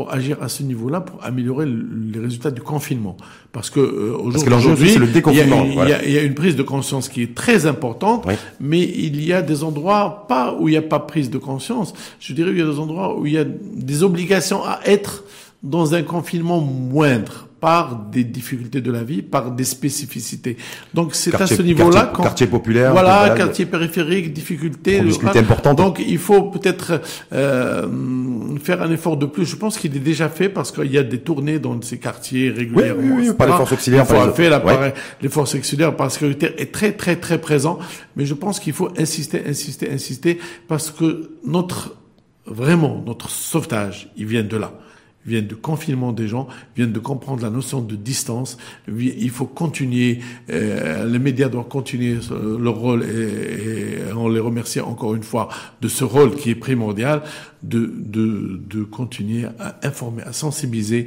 [0.00, 3.18] pour agir à ce niveau-là, pour améliorer les résultats du confinement.
[3.52, 5.64] Parce que euh, aujourd'hui, le déconfinement.
[5.64, 8.26] Il, y, a, une prise de conscience qui est très importante,
[8.60, 11.92] mais il y a des endroits pas où il n'y a pas prise de conscience.
[12.18, 15.24] Je dirais qu'il y a des endroits où il y a des obligations à être
[15.62, 20.56] dans un confinement moindre par des difficultés de la vie, par des spécificités.
[20.94, 25.02] Donc c'est à ce niveau-là quartier, quartier populaire, voilà, quartier périphérique, difficultés,
[25.36, 25.74] important.
[25.74, 27.86] Donc il faut peut-être euh,
[28.62, 29.44] faire un effort de plus.
[29.44, 32.50] Je pense qu'il est déjà fait parce qu'il y a des tournées dans ces quartiers
[32.50, 33.02] régulièrement.
[33.02, 34.06] Oui, oui, oui par les forces auxiliaires.
[34.08, 34.94] Il fait ouais.
[35.20, 37.78] les forces auxiliaires par sécurité est très très très présent.
[38.16, 41.96] Mais je pense qu'il faut insister, insister, insister parce que notre
[42.46, 44.72] vraiment notre sauvetage, il vient de là
[45.26, 48.56] viennent du confinement des gens, viennent de comprendre la notion de distance.
[48.88, 52.18] Il faut continuer, euh, les médias doivent continuer
[52.58, 55.48] leur rôle et, et, on les remercie encore une fois
[55.80, 57.22] de ce rôle qui est primordial,
[57.62, 61.06] de, de, de continuer à informer, à sensibiliser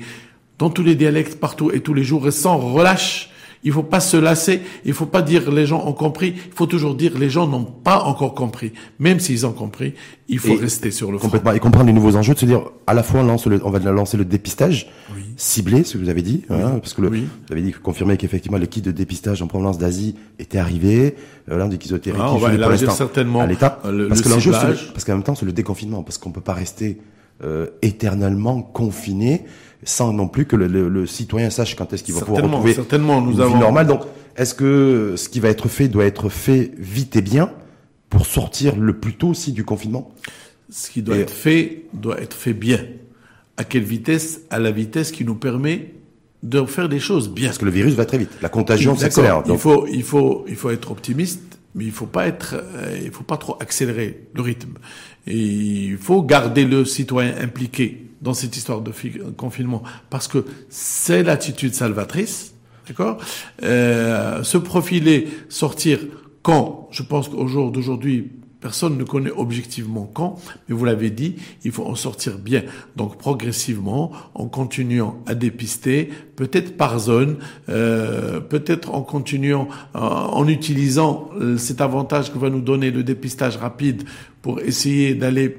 [0.60, 3.33] dans tous les dialectes, partout et tous les jours, et sans relâche
[3.64, 4.62] il faut pas se lasser.
[4.86, 6.34] Il faut pas dire les gens ont compris.
[6.36, 8.74] Il faut toujours dire les gens n'ont pas encore compris.
[9.00, 9.94] Même s'ils ont compris,
[10.28, 12.94] il faut rester sur le complètement et comprendre les nouveaux enjeux, de se dire à
[12.94, 14.90] la fois on lance le, on va lancer le dépistage
[15.36, 18.58] ciblé, ce que vous avez dit, hein, parce que le, vous avez dit confirmé qu'effectivement
[18.58, 21.16] les kits de dépistage en provenance d'Asie étaient arrivés.
[21.50, 23.82] Euh, là on dit qu'ils ont été ah, on va élargir certainement à l'État.
[23.82, 27.00] parce que l'enjeu, parce qu'en même temps c'est le déconfinement, parce qu'on peut pas rester
[27.44, 29.46] euh, éternellement confiné
[29.86, 33.34] sans non plus que le, citoyen sache quand est-ce qu'il va pouvoir retrouver certainement, nous
[33.34, 33.54] une avons...
[33.56, 33.88] vie normale.
[33.88, 34.02] Donc,
[34.36, 37.52] est-ce que ce qui va être fait doit être fait vite et bien
[38.10, 40.12] pour sortir le plus tôt aussi du confinement?
[40.70, 42.80] Ce qui doit être fait doit être fait bien.
[43.58, 44.42] À quelle vitesse?
[44.50, 45.94] À la vitesse qui nous permet
[46.42, 47.50] de faire des choses bien.
[47.50, 48.32] Parce que le virus va très vite.
[48.42, 49.44] La contagion s'accélère.
[49.48, 53.12] Il faut, il faut, il faut être optimiste, mais il faut pas être, euh, il
[53.12, 54.74] faut pas trop accélérer le rythme.
[55.28, 58.92] Et il faut garder le citoyen impliqué dans cette histoire de
[59.38, 62.56] confinement parce que c'est l'attitude salvatrice,
[62.88, 63.18] d'accord?
[63.62, 66.00] Euh, se profiler, sortir
[66.42, 68.32] quand, je pense qu'au jour d'aujourd'hui,
[68.64, 70.38] Personne ne connaît objectivement quand,
[70.70, 72.64] mais vous l'avez dit, il faut en sortir bien.
[72.96, 80.48] Donc progressivement, en continuant à dépister, peut-être par zone, euh, peut-être en continuant, euh, en
[80.48, 84.04] utilisant euh, cet avantage que va nous donner le dépistage rapide
[84.42, 85.50] pour essayer d'aller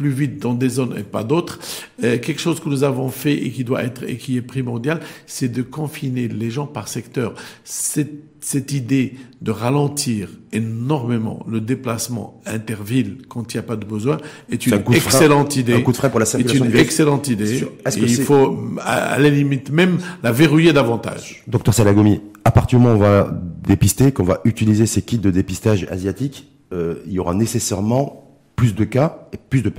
[0.00, 1.58] plus vite dans des zones et pas d'autres.
[2.02, 5.00] Euh, quelque chose que nous avons fait et qui doit être et qui est primordial,
[5.26, 7.34] c'est de confiner les gens par secteur.
[7.64, 13.84] Cette, cette idée de ralentir énormément le déplacement interville quand il n'y a pas de
[13.84, 14.16] besoin
[14.50, 15.74] est une excellente idée.
[15.74, 16.64] Un coup de frein pour la circulation.
[16.64, 17.62] Est une excellente idée.
[17.84, 21.42] Est-ce que il faut, à, la limite même, la verrouiller davantage.
[21.46, 25.18] Docteur Salagomi, à partir du moment où on va dépister, qu'on va utiliser ces kits
[25.18, 28.29] de dépistage asiatiques, euh, il y aura nécessairement
[28.60, 29.72] plus de cas et plus de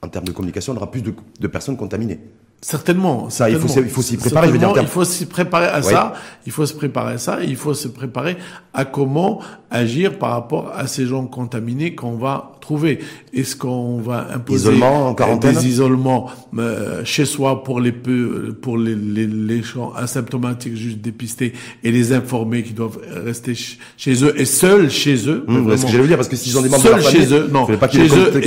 [0.00, 2.20] en termes de communication, on aura plus de, de personnes contaminées.
[2.62, 3.28] Certainement.
[3.28, 4.46] Ça, il faut, il faut s'y préparer.
[4.46, 6.14] Je veux dire, il faut s'y préparer à ça.
[6.46, 7.42] Il faut se préparer à ça.
[7.44, 8.38] Il faut se préparer
[8.72, 13.00] à comment agir par rapport à ces gens contaminés qu'on va trouver.
[13.34, 18.94] Est-ce qu'on va imposer Isolement, des isolements euh, chez soi pour les peu, pour les,
[18.94, 23.54] les, les, gens asymptomatiques juste dépistés et les informés qui doivent rester
[23.96, 25.44] chez eux et seuls chez eux.
[25.46, 27.66] Mmh, ce que j'allais dire parce que s'ils ont des membres seuls chez eux, non,
[27.66, 28.40] pas chez eux,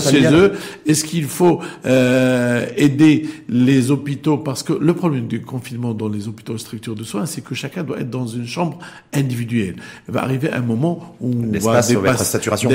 [0.00, 0.52] chez eux.
[0.86, 4.38] Est-ce qu'il faut euh, aider les hôpitaux?
[4.38, 7.54] Parce que le problème du confinement dans les hôpitaux et structures de soins, c'est que
[7.54, 8.78] chacun doit être dans une chambre
[9.12, 9.76] individuelle.
[10.08, 12.70] Il va arriver un moment où on va dépasser saturation.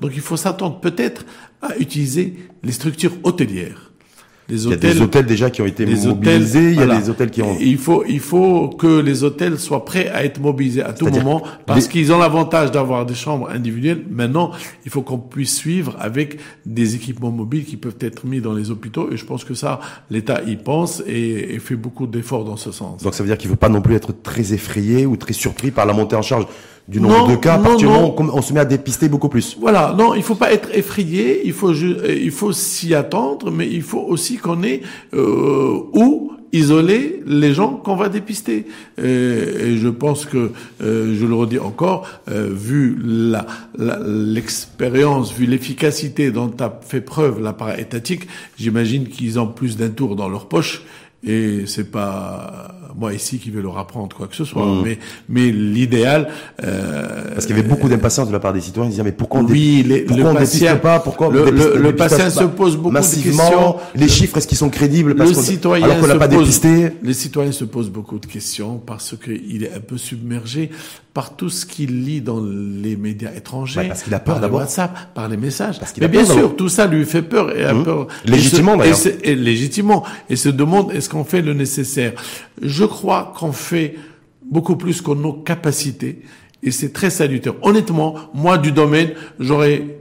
[0.00, 1.24] Donc il faut s'attendre peut-être
[1.62, 3.90] à utiliser les structures hôtelières
[4.50, 7.30] il y a des hôtels déjà qui ont été mobilisés, il y a des hôtels
[7.30, 7.56] qui ont...
[7.60, 11.42] Il faut, il faut que les hôtels soient prêts à être mobilisés à tout moment
[11.66, 14.04] parce qu'ils ont l'avantage d'avoir des chambres individuelles.
[14.10, 14.52] Maintenant,
[14.84, 18.70] il faut qu'on puisse suivre avec des équipements mobiles qui peuvent être mis dans les
[18.70, 22.56] hôpitaux et je pense que ça, l'État y pense et, et fait beaucoup d'efforts dans
[22.56, 23.02] ce sens.
[23.02, 25.32] Donc ça veut dire qu'il ne faut pas non plus être très effrayé ou très
[25.32, 26.46] surpris par la montée en charge
[26.90, 29.56] du nombre de cas, non, on, se met à dépister beaucoup plus.
[29.60, 33.68] Voilà, non, il faut pas être effrayé, il faut euh, il faut s'y attendre, mais
[33.68, 34.82] il faut aussi qu'on ait
[35.14, 38.66] euh, où isoler les gens qu'on va dépister.
[38.98, 40.50] Et, et, je pense que,
[40.82, 43.46] euh, je le redis encore, euh, vu la,
[43.78, 48.26] l'expérience, vu l'efficacité dont a fait preuve l'appareil étatique,
[48.58, 50.82] j'imagine qu'ils ont plus d'un tour dans leur poche
[51.22, 54.82] et c'est pas moi ici qui vais leur apprendre quoi que ce soit, mmh.
[54.84, 56.28] mais mais l'idéal.
[56.64, 59.12] Euh, Parce qu'il y avait beaucoup d'impatience de la part des citoyens, ils disaient mais
[59.12, 62.76] pourquoi on oui, les, pourquoi le on patient, pas, pourquoi le, le, patient se pose
[62.76, 63.76] beaucoup de questions.
[63.94, 66.90] Les chiffres est-ce qu'ils sont crédibles parce le citoyen alors qu'on l'a pas dépisté.
[67.02, 70.70] Les citoyens se posent beaucoup de questions parce qu'il est un peu submergé
[71.12, 75.12] par tout ce qu'il lit dans les médias étrangers, parce qu'il a peur d'abord, WhatsApp,
[75.12, 75.80] par les messages.
[75.80, 77.84] Parce Mais bien sûr, tout ça lui fait peur et a mmh.
[77.84, 78.06] peur.
[78.24, 78.98] Légitimement d'ailleurs.
[79.24, 82.12] Et, légitimement, et se demande est-ce qu'on fait le nécessaire.
[82.62, 83.96] Je crois qu'on fait
[84.42, 86.22] beaucoup plus que nos capacités
[86.62, 87.54] et c'est très salutaire.
[87.62, 89.98] Honnêtement, moi du domaine, j'aurais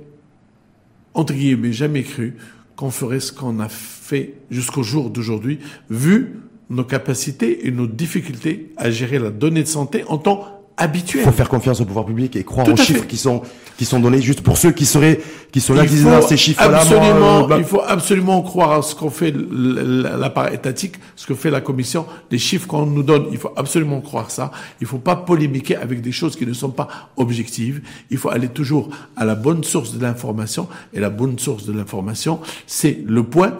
[1.14, 2.36] entre guillemets jamais cru
[2.76, 6.36] qu'on ferait ce qu'on a fait jusqu'au jour d'aujourd'hui, vu
[6.70, 11.32] nos capacités et nos difficultés à gérer la donnée de santé en temps il faut
[11.32, 13.42] faire confiance au pouvoir public et croire aux chiffres qui sont
[13.78, 15.22] qui sont donnés juste pour ceux qui seraient
[15.54, 16.80] qui sont là qui disent ces chiffres-là.
[16.80, 21.50] Absolument, euh, il faut absolument croire à ce qu'on fait l'appareil étatique, ce que fait
[21.50, 23.28] la commission, les chiffres qu'on nous donne.
[23.32, 24.52] Il faut absolument croire ça.
[24.82, 27.82] Il faut pas polémiquer avec des choses qui ne sont pas objectives.
[28.10, 31.72] Il faut aller toujours à la bonne source de l'information et la bonne source de
[31.72, 33.60] l'information, c'est le point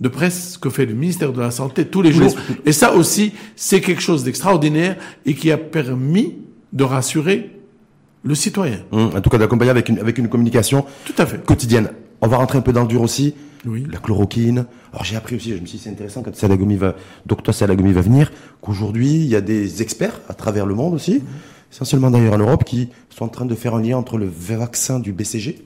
[0.00, 2.34] de presse que fait le ministère de la Santé tous les jours.
[2.64, 4.96] Et ça aussi, c'est quelque chose d'extraordinaire
[5.26, 6.38] et qui a permis
[6.72, 7.50] de rassurer
[8.22, 8.80] le citoyen.
[8.92, 11.44] Hum, en tout cas, d'accompagner avec une, avec une communication tout à fait.
[11.44, 11.90] quotidienne.
[12.20, 13.34] On va rentrer un peu dans le dur aussi.
[13.66, 13.86] Oui.
[13.90, 14.66] La chloroquine.
[14.92, 17.92] Alors j'ai appris aussi, je me suis dit c'est intéressant quand Salagomi va, docteur Salagomi
[17.92, 21.22] va venir, qu'aujourd'hui il y a des experts à travers le monde aussi,
[21.70, 24.98] essentiellement d'ailleurs en Europe, qui sont en train de faire un lien entre le vaccin
[24.98, 25.62] du BCG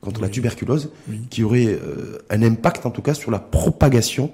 [0.00, 0.90] contre la tuberculose,
[1.30, 4.32] qui aurait euh, un impact en tout cas sur la propagation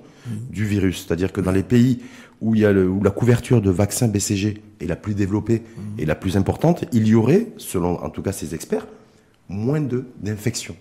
[0.50, 1.06] du virus.
[1.06, 2.00] C'est-à-dire que dans les pays
[2.40, 5.62] où, il y a le, où la couverture de vaccins BCG est la plus développée
[5.98, 8.86] et la plus importante, il y aurait, selon en tout cas ces experts,
[9.48, 10.76] moins de d'infections.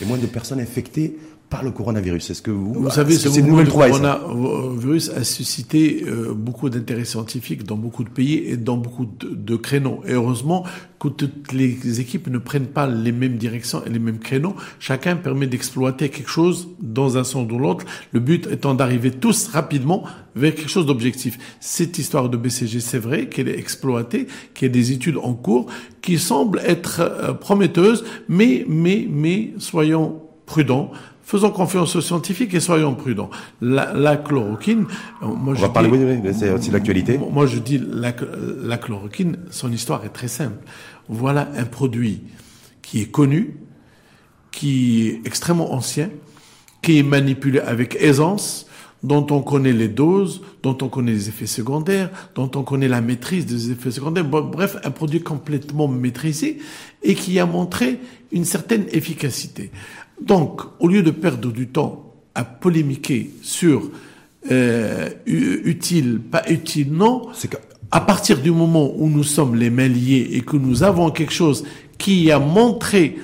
[0.00, 1.16] et moins de personnes infectées
[1.48, 2.30] par le coronavirus.
[2.30, 7.62] Est-ce que vous, vous savez, ce c'est le coronavirus a suscité euh, beaucoup d'intérêt scientifique
[7.62, 10.02] dans beaucoup de pays et dans beaucoup de, créneaux.
[10.06, 10.64] Et heureusement
[10.98, 14.56] que toutes les équipes ne prennent pas les mêmes directions et les mêmes créneaux.
[14.80, 17.84] Chacun permet d'exploiter quelque chose dans un sens ou l'autre.
[18.12, 20.04] Le but étant d'arriver tous rapidement
[20.34, 21.38] vers quelque chose d'objectif.
[21.60, 25.34] Cette histoire de BCG, c'est vrai qu'elle est exploitée, qu'il y a des études en
[25.34, 25.66] cours
[26.02, 30.92] qui semblent être euh, prometteuses, mais mais mais soyons prudents
[31.26, 33.30] Faisons confiance aux scientifiques et soyons prudents.
[33.60, 34.86] La, chloroquine,
[35.22, 37.18] euh, moi On je va parler, oui, c'est aussi l'actualité.
[37.18, 38.14] Moi je dis la,
[38.62, 40.58] la chloroquine, son histoire est très simple.
[41.08, 42.22] Voilà un produit
[42.80, 43.56] qui est connu,
[44.52, 46.10] qui est extrêmement ancien,
[46.80, 48.68] qui est manipulé avec aisance,
[49.02, 53.00] dont on connaît les doses, dont on connaît les effets secondaires, dont on connaît la
[53.00, 54.24] maîtrise des effets secondaires.
[54.24, 56.58] Bref, un produit complètement maîtrisé
[57.02, 57.98] et qui a montré
[58.30, 59.72] une certaine efficacité.
[60.20, 63.90] Donc, au lieu de perdre du temps à polémiquer sur
[64.50, 67.28] euh, utile, pas utile, non,
[67.90, 71.32] à partir du moment où nous sommes les mains liées et que nous avons quelque
[71.32, 71.64] chose
[71.98, 73.16] qui a montré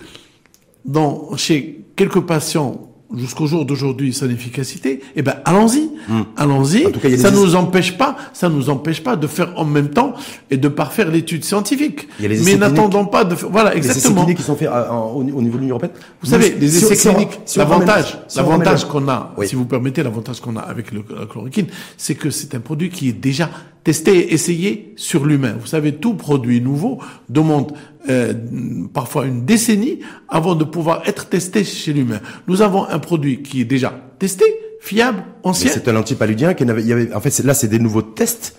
[0.85, 6.23] dans, chez quelques patients jusqu'au jour d'aujourd'hui son efficacité, eh ben allons-y, hmm.
[6.37, 7.19] allons-y.
[7.19, 10.15] Ça nous empêche pas, ça nous empêche pas de faire en même temps
[10.51, 12.09] et de parfaire l'étude scientifique.
[12.21, 13.93] Mais n'attendons pas de voilà exactement.
[13.93, 14.71] Les essais cliniques qui sont faits
[15.15, 15.93] au, niveau de l'Union européenne.
[16.23, 20.61] Vous savez, les essais cliniques, l'avantage, l'avantage qu'on a, si vous permettez, l'avantage qu'on a
[20.61, 23.51] avec le, la chloroquine, c'est que c'est un produit qui est déjà
[23.85, 25.57] testé et essayé sur l'humain.
[25.61, 27.73] Vous savez, tout produit nouveau demande
[28.09, 28.33] euh,
[28.93, 32.21] parfois une décennie avant de pouvoir être testé chez l'humain.
[32.49, 34.45] Nous avons un produit qui est déjà testé,
[34.81, 35.71] fiable, ancien.
[35.73, 38.57] C'est un antipaludien qui avait, il y avait, en fait, là, c'est des nouveaux tests.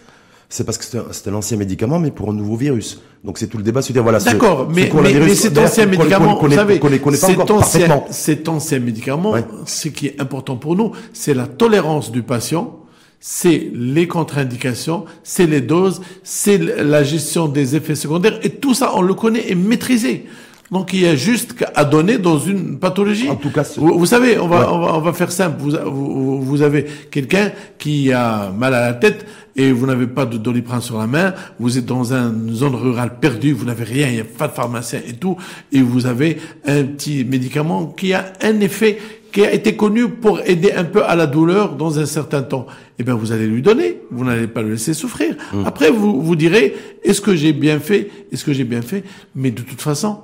[0.49, 3.01] C'est parce que c'est un, ancien médicament, mais pour un nouveau virus.
[3.23, 4.19] Donc c'est tout le débat, se dire voilà.
[4.19, 6.79] D'accord, mais, mais, mais, cet ancien médicament, vous savez,
[7.13, 9.33] cet, ancien, cet ancien médicament,
[9.65, 12.82] ce qui est important pour nous, c'est la tolérance du patient
[13.25, 18.91] c'est les contre-indications, c'est les doses, c'est la gestion des effets secondaires, et tout ça,
[18.95, 20.25] on le connaît et maîtrisé.
[20.69, 23.29] Donc il y a juste à donner dans une pathologie.
[23.29, 25.55] En tout cas, vous, savez, on va, on va, faire simple.
[25.57, 30.37] Vous, vous, avez quelqu'un qui a mal à la tête et vous n'avez pas de
[30.37, 31.33] doliprane sur la main.
[31.59, 34.53] Vous êtes dans une zone rurale perdue, vous n'avez rien, il n'y a pas de
[34.53, 35.37] pharmacien et tout,
[35.71, 38.99] et vous avez un petit médicament qui a un effet
[39.33, 42.67] qui a été connu pour aider un peu à la douleur dans un certain temps,
[42.99, 45.35] eh bien vous allez lui donner, vous n'allez pas le laisser souffrir.
[45.51, 45.65] Mmh.
[45.65, 49.03] Après vous vous direz est-ce que j'ai bien fait, est-ce que j'ai bien fait,
[49.35, 50.19] mais de toute façon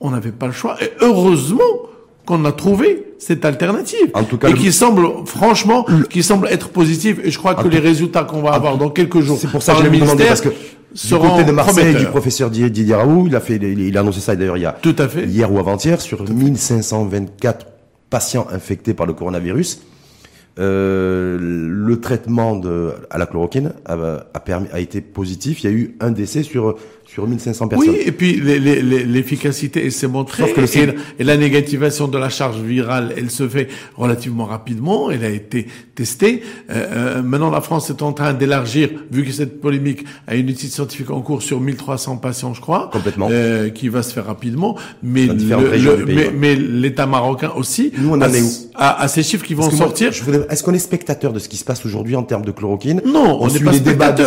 [0.00, 0.76] on n'avait pas le choix.
[0.82, 1.60] Et heureusement
[2.24, 4.10] qu'on a trouvé cette alternative.
[4.14, 7.20] En tout cas, et qui semble franchement qui semble être positive.
[7.24, 9.74] Et je crois que les résultats qu'on va avoir dans quelques jours c'est pour ça
[9.74, 13.40] que je ministère parce que du côté de Marseille du professeur Didier Raoult il a
[13.40, 15.26] fait il a annoncé ça d'ailleurs il y a tout à fait.
[15.26, 17.66] hier ou avant-hier sur 1524
[18.10, 19.82] patients infectés par le coronavirus,
[20.58, 23.94] euh, le traitement de, à la chloroquine a,
[24.32, 25.62] a, permis, a été positif.
[25.62, 26.76] Il y a eu un décès sur
[27.16, 27.88] sur 1500 personnes.
[27.88, 30.52] Oui, et puis l'efficacité s'est montrée.
[31.18, 35.10] et, la négativation de la charge virale, elle se fait relativement rapidement.
[35.10, 36.42] Elle a été testée.
[36.68, 36.74] Euh,
[37.18, 40.68] euh, maintenant, la France est en train d'élargir, vu que cette polémique a une étude
[40.68, 42.90] scientifique en cours sur 1300 patients, je crois.
[42.92, 43.28] Complètement.
[43.30, 44.76] Euh, qui va se faire rapidement.
[45.02, 45.26] Mais
[46.54, 47.92] l'État marocain aussi.
[47.96, 50.12] Nous, on en est où à, ces chiffres qui vont sortir.
[50.50, 53.38] Est-ce qu'on est spectateur de ce qui se passe aujourd'hui en termes de chloroquine Non,
[53.40, 54.24] on n'est pas les débats de,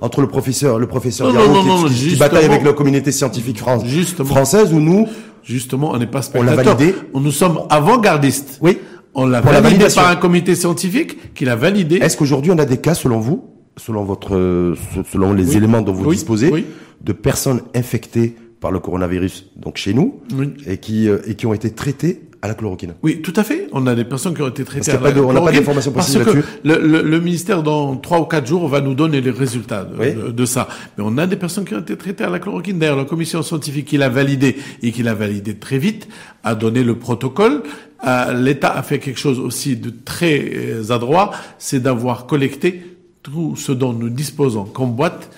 [0.00, 3.84] entre le professeur, le professeur non, non, non, qui bataille avec la communauté scientifique France,
[4.24, 5.06] française où nous,
[5.42, 6.54] justement, on n'est pas spectateurs.
[6.54, 6.94] On l'a validé.
[7.14, 8.58] Nous sommes avant-gardistes.
[8.60, 8.78] Oui.
[9.14, 11.96] On l'a validé par un comité scientifique qui l'a validé.
[11.96, 13.44] Est-ce qu'aujourd'hui on a des cas, selon vous,
[13.76, 14.74] selon votre,
[15.10, 16.52] selon les éléments dont vous disposez,
[17.00, 20.20] de personnes infectées par le coronavirus, donc chez nous,
[20.66, 22.94] et qui euh, et qui ont été traitées à la chloroquine.
[23.02, 23.68] Oui, tout à fait.
[23.72, 25.24] On a des personnes qui ont été traitées à la chloroquine.
[25.24, 26.44] On n'a pas d'informations possibles là-dessus.
[26.64, 30.30] Le, le, le, ministère, dans trois ou quatre jours, va nous donner les résultats de,
[30.30, 30.68] de, ça.
[30.96, 32.78] Mais on a des personnes qui ont été traitées à la chloroquine.
[32.78, 36.08] D'ailleurs, la commission scientifique qui l'a validé et qui l'a validé très vite
[36.44, 37.62] a donné le protocole.
[38.06, 42.82] Euh, L'État a fait quelque chose aussi de très euh, adroit, c'est d'avoir collecté
[43.22, 45.30] tout ce dont nous disposons comme boîte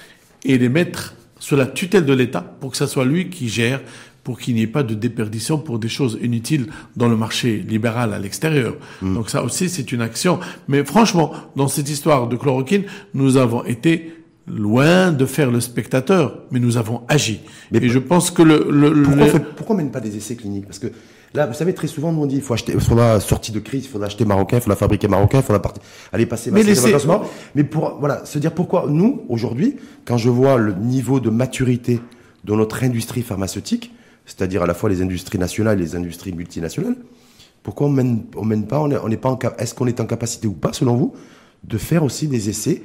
[0.44, 3.80] et les mettre sous la tutelle de l'État pour que ce soit lui qui gère
[4.28, 8.12] pour qu'il n'y ait pas de déperdition pour des choses inutiles dans le marché libéral
[8.12, 8.76] à l'extérieur.
[9.00, 9.14] Mm.
[9.14, 10.38] Donc ça aussi, c'est une action.
[10.68, 12.82] Mais franchement, dans cette histoire de chloroquine,
[13.14, 14.12] nous avons été
[14.46, 17.40] loin de faire le spectateur, mais nous avons agi.
[17.72, 18.66] Mais Et je pense que le...
[18.70, 19.44] le pourquoi, le...
[19.56, 20.66] pourquoi on mène pas des essais cliniques?
[20.66, 20.88] Parce que
[21.32, 23.60] Là, vous savez, très souvent, nous on dit, il faut acheter, il faudra sortie de
[23.60, 26.62] crise, il faudra acheter marocain, il faudra fabriquer marocain, il faudra partir, aller passer mais
[26.62, 26.94] laissez...
[27.54, 32.00] Mais pour, voilà, se dire pourquoi nous, aujourd'hui, quand je vois le niveau de maturité
[32.44, 33.92] de notre industrie pharmaceutique,
[34.28, 36.96] c'est-à-dire à la fois les industries nationales et les industries multinationales,
[37.62, 40.52] pourquoi on mène, on mène pas, on n'est pas est-ce qu'on est en capacité ou
[40.52, 41.14] pas, selon vous,
[41.64, 42.82] de faire aussi des essais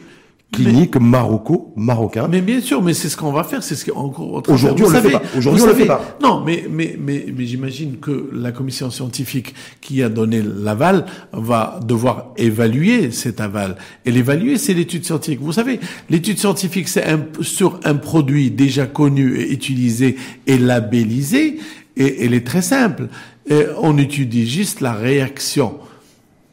[0.54, 2.28] clinique maroco marocain.
[2.30, 4.14] Mais bien sûr, mais c'est ce qu'on va faire, c'est ce qu'on
[4.48, 5.22] aujourd'hui on le fait pas.
[5.38, 6.18] Aujourd'hui on le fait pas.
[6.22, 11.80] Non, mais mais mais mais j'imagine que la commission scientifique qui a donné l'aval va
[11.86, 13.76] devoir évaluer cet aval.
[14.06, 15.42] Et l'évaluer, c'est l'étude scientifique.
[15.42, 15.80] Vous savez,
[16.10, 20.16] l'étude scientifique, c'est un, sur un produit déjà connu et utilisé
[20.48, 21.60] et labellisé,
[21.98, 23.08] et elle est très simple.
[23.50, 25.80] Et on étudie juste la réaction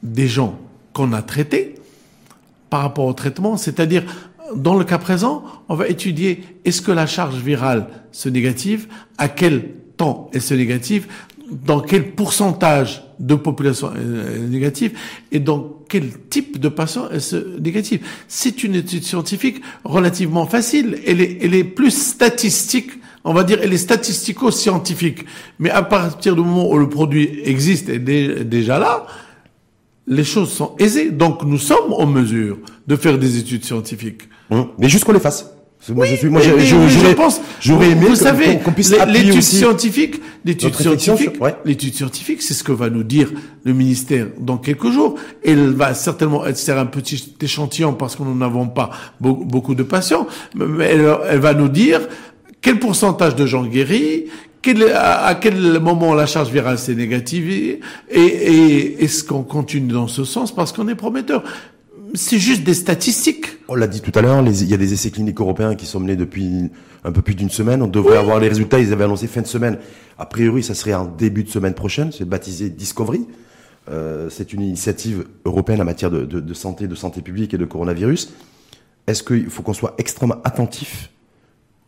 [0.03, 0.59] des gens
[0.93, 1.75] qu'on a traités
[2.71, 4.05] par rapport au traitement, c'est-à-dire
[4.55, 9.29] dans le cas présent, on va étudier est-ce que la charge virale se négative, à
[9.29, 11.07] quel temps se négative,
[11.51, 14.97] dans quel pourcentage de population est négative
[15.33, 18.07] et dans quel type de patient elle se négative.
[18.29, 20.99] C'est une étude scientifique relativement facile.
[21.07, 22.93] Elle est, elle est plus statistique
[23.25, 25.27] on va dire, elle est statistico-scientifique.
[25.59, 29.07] Mais à partir du moment où le produit existe et est déjà là,
[30.11, 31.11] les choses sont aisées.
[31.11, 34.23] Donc nous sommes en mesure de faire des études scientifiques.
[34.51, 34.67] Hum.
[34.79, 35.47] Mais juste qu'on les fasse.
[35.89, 40.75] Moi, je suis, moi, je, pense, j'aurais aimé vous savez, qu'on puisse l'étude scientifique, l'étude
[40.75, 43.33] scientifique, l'étude scientifique, c'est ce que va nous dire
[43.65, 45.15] le ministère dans quelques jours.
[45.43, 48.91] Elle va certainement être un petit échantillon parce que nous n'avons pas
[49.21, 52.03] beaucoup de patients, mais elle, elle va nous dire
[52.61, 54.27] quel pourcentage de gens guéris,
[54.95, 57.81] à quel moment la charge virale s'est négative et,
[58.11, 61.43] et est-ce qu'on continue dans ce sens parce qu'on est prometteur?
[62.15, 63.47] C'est juste des statistiques.
[63.69, 66.01] On l'a dit tout à l'heure, il y a des essais cliniques européens qui sont
[66.01, 66.71] menés depuis
[67.05, 67.83] un peu plus d'une semaine.
[67.83, 69.79] On devrait avoir les résultats, ils avaient annoncé fin de semaine.
[70.19, 72.11] A priori, ça serait en début de semaine prochaine.
[72.13, 73.27] C'est baptisé Discovery.
[73.89, 77.59] Euh, c'est une initiative européenne en matière de, de, de, santé, de santé publique et
[77.59, 78.33] de coronavirus.
[79.07, 81.11] Est-ce qu'il faut qu'on soit extrêmement attentif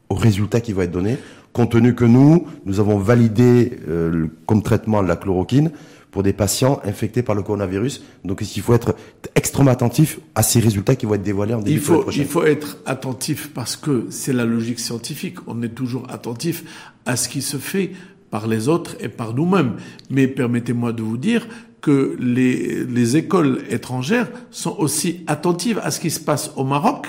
[0.08, 1.18] aux résultats qui vont être donnés,
[1.52, 5.70] compte tenu que nous, nous avons validé euh, comme traitement la chloroquine
[6.10, 8.04] pour des patients infectés par le coronavirus.
[8.24, 8.94] Donc il faut être
[9.34, 12.44] extrêmement attentif à ces résultats qui vont être dévoilés en début il faut, Il faut
[12.44, 15.38] être attentif parce que c'est la logique scientifique.
[15.46, 16.64] On est toujours attentif
[17.06, 17.92] à ce qui se fait
[18.30, 19.76] par les autres et par nous-mêmes.
[20.10, 21.48] Mais permettez-moi de vous dire
[21.80, 27.08] que les, les écoles étrangères sont aussi attentives à ce qui se passe au Maroc,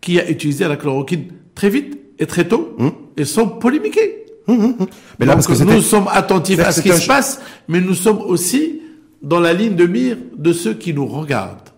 [0.00, 2.92] qui a utilisé la chloroquine très vite et très tôt, hum.
[3.16, 4.26] Et sont polémiqués.
[4.48, 4.86] Hum, hum,
[5.18, 8.18] mais là, parce que nous sommes attentifs à ce qui se passe, mais nous sommes
[8.18, 8.80] aussi
[9.22, 11.68] dans la ligne de mire de ceux qui nous regardent.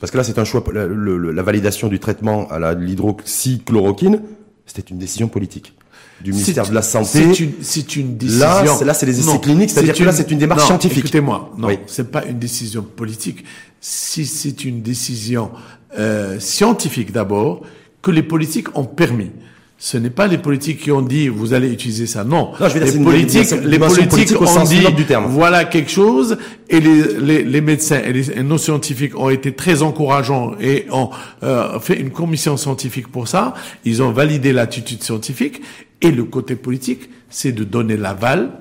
[0.00, 0.64] Parce que là, c'est un choix.
[0.72, 4.22] La, la, validation du traitement à l'hydroxychloroquine,
[4.64, 5.74] c'était une décision politique
[6.22, 7.34] du ministère de la Santé.
[7.60, 8.80] C'est une, une, décision.
[8.84, 10.98] Là, c'est les essais cliniques, c'est-à-dire que là, c'est une démarche scientifique.
[10.98, 13.44] Écoutez-moi, non, c'est pas une décision politique.
[13.80, 15.50] Si c'est une décision
[15.98, 17.62] euh, scientifique d'abord,
[18.02, 19.30] que les politiques ont permis.
[19.78, 22.24] Ce n'est pas les politiques qui ont dit vous allez utiliser ça.
[22.24, 25.26] Non, non je les politiques, les politiques ont dit du terme.
[25.26, 26.38] voilà quelque chose
[26.70, 31.10] et les, les, les médecins et, les, nos scientifiques ont été très encourageants et ont
[31.42, 33.52] euh, fait une commission scientifique pour ça.
[33.84, 35.60] Ils ont validé l'attitude scientifique
[36.00, 38.52] et le côté politique, c'est de donner l'aval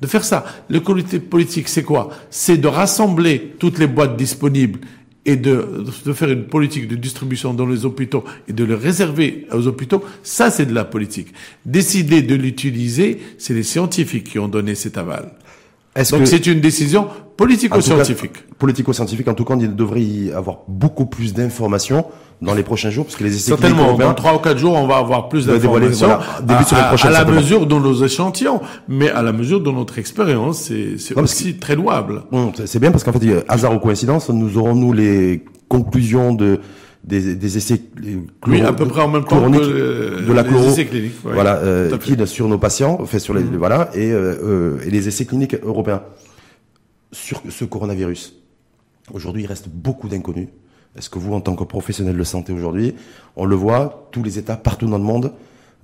[0.00, 0.44] de faire ça.
[0.68, 2.10] Le côté politique, c'est quoi?
[2.30, 4.80] C'est de rassembler toutes les boîtes disponibles
[5.26, 9.46] et de, de, faire une politique de distribution dans les hôpitaux et de le réserver
[9.52, 11.28] aux hôpitaux, ça c'est de la politique.
[11.64, 15.32] Décider de l'utiliser, c'est les scientifiques qui ont donné cet aval.
[16.10, 18.48] Donc c'est une décision politico-scientifique.
[18.58, 22.04] Politico-scientifique, en tout cas, il devrait y avoir beaucoup plus d'informations
[22.42, 24.74] dans les prochains jours, parce que les essais Certainement, européens, dans trois ou quatre jours,
[24.74, 29.60] on va avoir plus d'informations à, la mesure de nos échantillons, mais à la mesure
[29.60, 32.22] de notre expérience, c'est aussi très louable.
[32.66, 36.60] C'est bien parce qu'en fait, hasard ou coïncidence, nous aurons nous les conclusions de
[37.04, 37.80] des, des essais
[38.46, 41.96] oui, à peu près en même temps que de la chloro, essais cliniques, voilà, euh,
[41.98, 43.56] qui sur nos patients, fait sur les mm-hmm.
[43.56, 46.02] voilà, et, euh, euh, et les essais cliniques européens
[47.12, 48.34] sur ce coronavirus.
[49.12, 50.48] Aujourd'hui, il reste beaucoup d'inconnus.
[50.96, 52.94] Est-ce que vous, en tant que professionnel de santé aujourd'hui,
[53.36, 55.32] on le voit, tous les États partout dans le monde,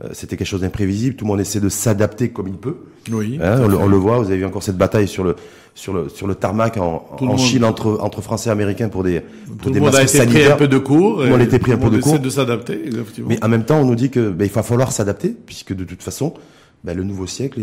[0.03, 1.17] euh, c'était quelque chose d'imprévisible.
[1.17, 2.77] Tout le monde essaie de s'adapter comme il peut.
[3.11, 3.39] Oui.
[3.43, 4.19] Hein, on, le voit.
[4.19, 5.37] Vous avez vu encore cette bataille sur le
[5.75, 9.21] sur le sur le tarmac en, en Chine entre entre Français et Américains pour des
[9.21, 11.19] pour tout des le monde a été pris un peu de cours.
[11.19, 12.19] Tout le monde a été pris un peu de cours.
[12.19, 12.81] de s'adapter.
[13.27, 15.85] Mais en même temps, on nous dit que ben, il va falloir s'adapter puisque de
[15.85, 16.35] toute façon,
[16.83, 17.61] ben, le nouveau siècle,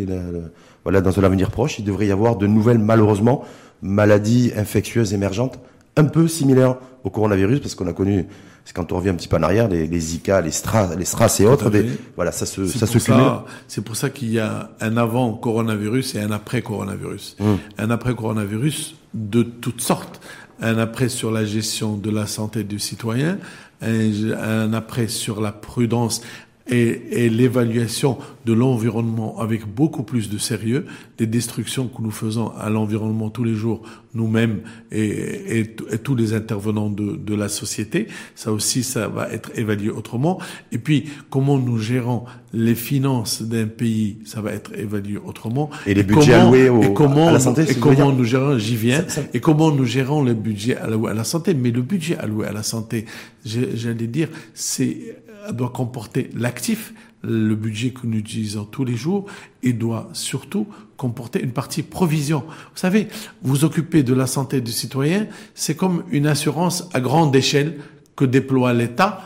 [0.83, 3.43] voilà, dans un avenir proche, il devrait y avoir de nouvelles malheureusement
[3.81, 5.59] maladies infectieuses émergentes
[5.97, 8.27] un peu similaires au coronavirus parce qu'on a connu
[8.67, 11.05] c'est quand on revient un petit peu en arrière, les, les Zika, les Stras, les
[11.05, 11.85] Stras et autres, des,
[12.17, 13.23] voilà, ça se, ça se cumule.
[13.69, 17.37] C'est pour ça qu'il y a un avant coronavirus et un après coronavirus.
[17.39, 17.59] Hum.
[17.77, 20.19] Un après coronavirus de toutes sortes.
[20.59, 23.37] Un après sur la gestion de la santé du citoyen,
[23.81, 26.21] un, un après sur la prudence
[26.69, 30.85] et, et l'évaluation de l'environnement avec beaucoup plus de sérieux,
[31.17, 33.81] des destructions que nous faisons à l'environnement tous les jours,
[34.13, 34.61] nous-mêmes
[34.91, 35.67] et, et,
[36.03, 38.07] tous les intervenants de, de, la société.
[38.35, 40.39] Ça aussi, ça va être évalué autrement.
[40.71, 45.69] Et puis, comment nous gérons les finances d'un pays, ça va être évalué autrement.
[45.85, 49.05] Et les budgets alloués au, comment, à la santé, et comment nous gérons, j'y viens,
[49.33, 51.53] et comment nous gérons le budget alloué à la santé.
[51.53, 53.05] Mais le budget alloué à la santé,
[53.45, 55.17] j'allais dire, c'est
[55.51, 56.93] doit comporter l'actif,
[57.23, 59.25] le budget que nous utilisons tous les jours,
[59.63, 60.67] et doit surtout
[60.97, 62.43] comporter une partie provision.
[62.47, 63.07] Vous savez,
[63.41, 67.79] vous occupez de la santé du citoyen, c'est comme une assurance à grande échelle
[68.15, 69.21] que déploie l'État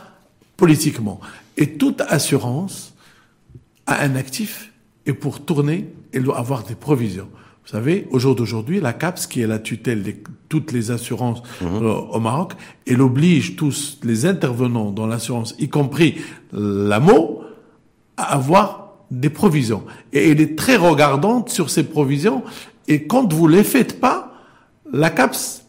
[0.58, 1.20] politiquement.
[1.58, 2.94] Et toute assurance
[3.86, 4.72] a un actif,
[5.06, 7.30] et pour tourner, elle doit avoir des provisions.
[7.64, 10.14] Vous savez, au jour d'aujourd'hui, la CAPS, qui est la tutelle de
[10.50, 11.84] toutes les assurances mhm.
[11.84, 12.54] euh, au Maroc,
[12.88, 16.18] elle oblige tous les intervenants dans l'assurance, y compris
[16.52, 17.44] l'AMO,
[18.18, 18.82] à avoir
[19.12, 19.84] des provisions.
[20.14, 22.44] Et elle est très regardante sur ces provisions.
[22.88, 24.34] Et quand vous les faites pas,
[24.92, 25.66] la CAPS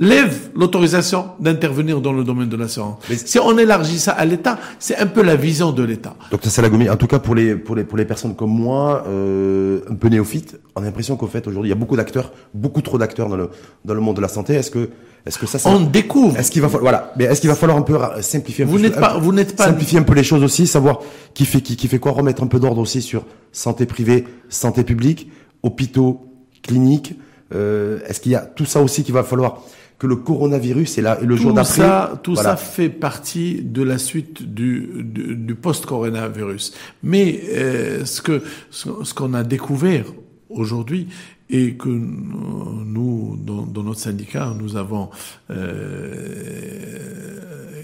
[0.00, 2.98] lève l'autorisation d'intervenir dans le domaine de l'assurance.
[3.26, 6.16] Si on élargit ça à l'État, c'est un peu la vision de l'État.
[6.30, 9.80] Docteur Salagoumi, en tout cas pour les pour les pour les personnes comme moi, euh,
[9.90, 12.80] un peu néophytes, on a l'impression qu'au fait aujourd'hui il y a beaucoup d'acteurs, beaucoup
[12.80, 13.50] trop d'acteurs dans le
[13.84, 14.54] dans le monde de la santé.
[14.54, 14.88] Est-ce que
[15.26, 17.56] est-ce que ça, ça on découvre Est-ce qu'il va falloir voilà, mais est-ce qu'il va
[17.56, 20.24] falloir un peu simplifier un vous n'êtes pas vous n'êtes pas simplifier un peu les
[20.24, 21.00] choses aussi, savoir
[21.34, 24.82] qui fait qui qui fait quoi, remettre un peu d'ordre aussi sur santé privée, santé
[24.82, 25.30] publique,
[25.62, 26.22] hôpitaux,
[26.62, 27.18] cliniques.
[27.52, 29.62] Euh, est-ce qu'il y a tout ça aussi qu'il va falloir
[30.00, 31.74] que le coronavirus est là et le jour d'après.
[31.74, 36.72] Ça, tout ça fait partie de la suite du, du, du post-coronavirus.
[37.02, 40.06] Mais euh, ce que ce, qu'on a découvert
[40.48, 41.08] aujourd'hui
[41.50, 45.10] et que nous, dans, dans, notre syndicat, nous avons
[45.50, 46.70] euh,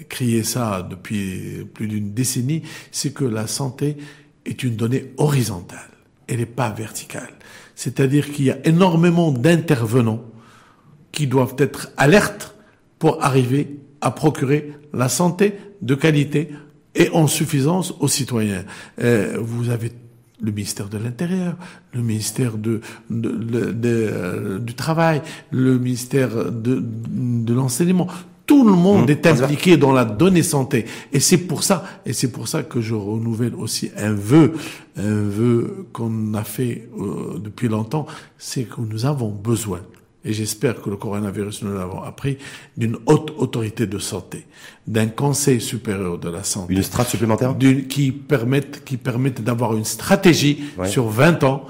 [0.09, 2.63] crié ça depuis plus d'une décennie,
[2.93, 3.99] c'est que la santé
[4.47, 5.91] est une donnée horizontale,
[6.29, 7.35] elle n'est pas verticale.
[7.75, 10.25] C'est-à-dire qu'il y a énormément d'intervenants
[11.17, 12.55] qui doivent être alertes
[12.99, 16.51] pour arriver à procurer la santé de qualité
[16.95, 18.65] et en suffisance aux citoyens.
[19.01, 19.93] Euh, vous avez
[20.43, 21.57] le ministère de l'Intérieur,
[21.95, 28.09] le ministère de, de, euh, du Travail, le ministère de, de l'Enseignement.
[28.45, 29.13] Tout le monde mmh.
[29.13, 30.85] est impliqué dans la donnée santé.
[31.15, 34.53] Et c'est pour ça, et c'est pour ça que je renouvelle aussi un vœu,
[34.99, 38.07] un vœu qu'on a fait euh, depuis longtemps,
[38.37, 39.81] c'est que nous avons besoin
[40.27, 42.37] et j'espère que le coronavirus, nous l'avons appris,
[42.77, 44.47] d'une haute autorité de santé,
[44.87, 46.75] d'un conseil supérieur de la santé.
[46.75, 47.57] Une strate supplémentaire?
[47.89, 51.67] Qui permette, qui permette d'avoir une stratégie sur 20 ans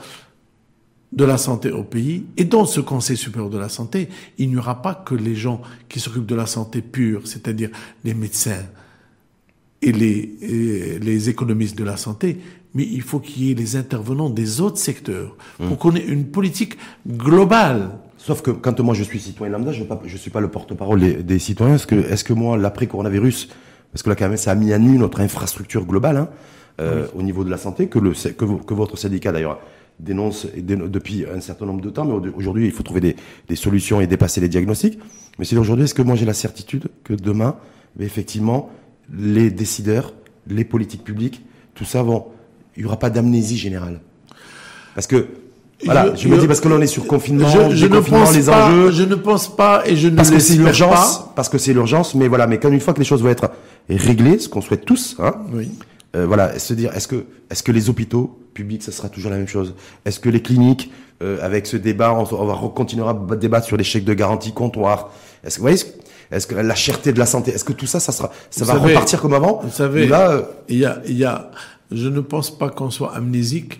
[1.13, 2.25] de la santé au pays.
[2.39, 5.61] Et dans ce Conseil supérieur de la santé, il n'y aura pas que les gens
[5.89, 7.71] qui s'occupent de la santé pure, c'est-à-dire
[8.05, 8.65] les médecins
[9.83, 12.39] et les, les économistes de la santé,
[12.75, 15.77] mais il faut qu'il y ait les intervenants des autres secteurs pour mmh.
[15.77, 16.77] qu'on ait une politique
[17.07, 17.91] globale
[18.27, 21.39] Sauf que quand moi je suis citoyen lambda, je ne suis pas le porte-parole des,
[21.39, 21.77] citoyens.
[21.77, 23.51] Est-ce que, est que moi, l'après-coronavirus,
[23.93, 26.29] parce que là quand même ça a mis à nu notre infrastructure globale hein,
[26.81, 29.61] euh, au niveau de la santé, que, le, que, que votre syndicat d'ailleurs
[30.01, 33.15] dénonce depuis un certain nombre de temps, mais aujourd'hui il faut trouver des,
[33.47, 34.99] des, solutions et dépasser les diagnostics.
[35.39, 37.55] Mais c'est aujourd'hui, est-ce que moi j'ai la certitude que demain,
[38.01, 38.71] effectivement,
[39.17, 40.15] les décideurs,
[40.49, 41.43] les politiques publiques,
[41.75, 42.27] tout ça vont,
[42.77, 44.01] il n'y aura pas d'amnésie générale?
[44.97, 45.29] Parce que
[45.85, 48.35] voilà, je, me dis parce que là on est sur confinement, je, je ne pense
[48.35, 48.91] les pas, enjeux.
[48.93, 52.15] Je ne pense pas et je ne parce que c'est l'urgence, parce que c'est l'urgence,
[52.15, 53.51] mais voilà, mais quand une fois que les choses vont être
[53.91, 55.71] réglées, ce qu'on souhaite tous, hein, oui.
[56.17, 59.37] euh, voilà, se dire est-ce que est-ce que les hôpitaux publics ça sera toujours la
[59.37, 59.75] même chose?
[60.07, 60.91] Est-ce que les cliniques
[61.23, 64.53] euh, avec ce débat on, on va continuer à débattre sur les chèques de garantie
[64.53, 65.11] comptoir?
[65.45, 65.79] Est-ce que vous voyez
[66.31, 68.75] est-ce que la cherté de la santé, est-ce que tout ça, ça sera, ça va
[68.75, 69.61] repartir comme avant?
[69.63, 71.51] Vous savez, là, euh, il y a, il y a,
[71.93, 73.79] je ne pense pas qu'on soit amnésique.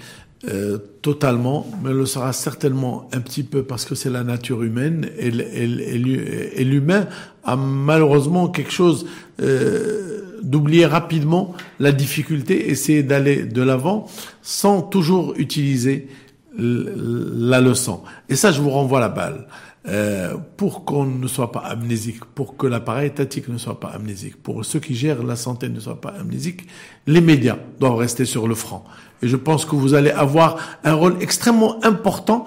[0.49, 5.09] Euh, totalement, mais le sera certainement un petit peu parce que c'est la nature humaine
[5.19, 7.09] et, et, l'humain
[7.43, 9.07] a malheureusement quelque chose
[9.41, 14.07] euh, d'oublier rapidement la difficulté, essayer d'aller de l'avant
[14.41, 16.09] sans toujours utiliser
[16.57, 18.03] la leçon.
[18.29, 19.47] Et ça, je vous renvoie la balle.
[19.89, 24.43] Euh, pour qu'on ne soit pas amnésique, pour que l'appareil étatique ne soit pas amnésique,
[24.43, 26.67] pour ceux qui gèrent la santé ne soient pas amnésiques,
[27.07, 28.83] les médias doivent rester sur le front.
[29.23, 32.47] Et je pense que vous allez avoir un rôle extrêmement important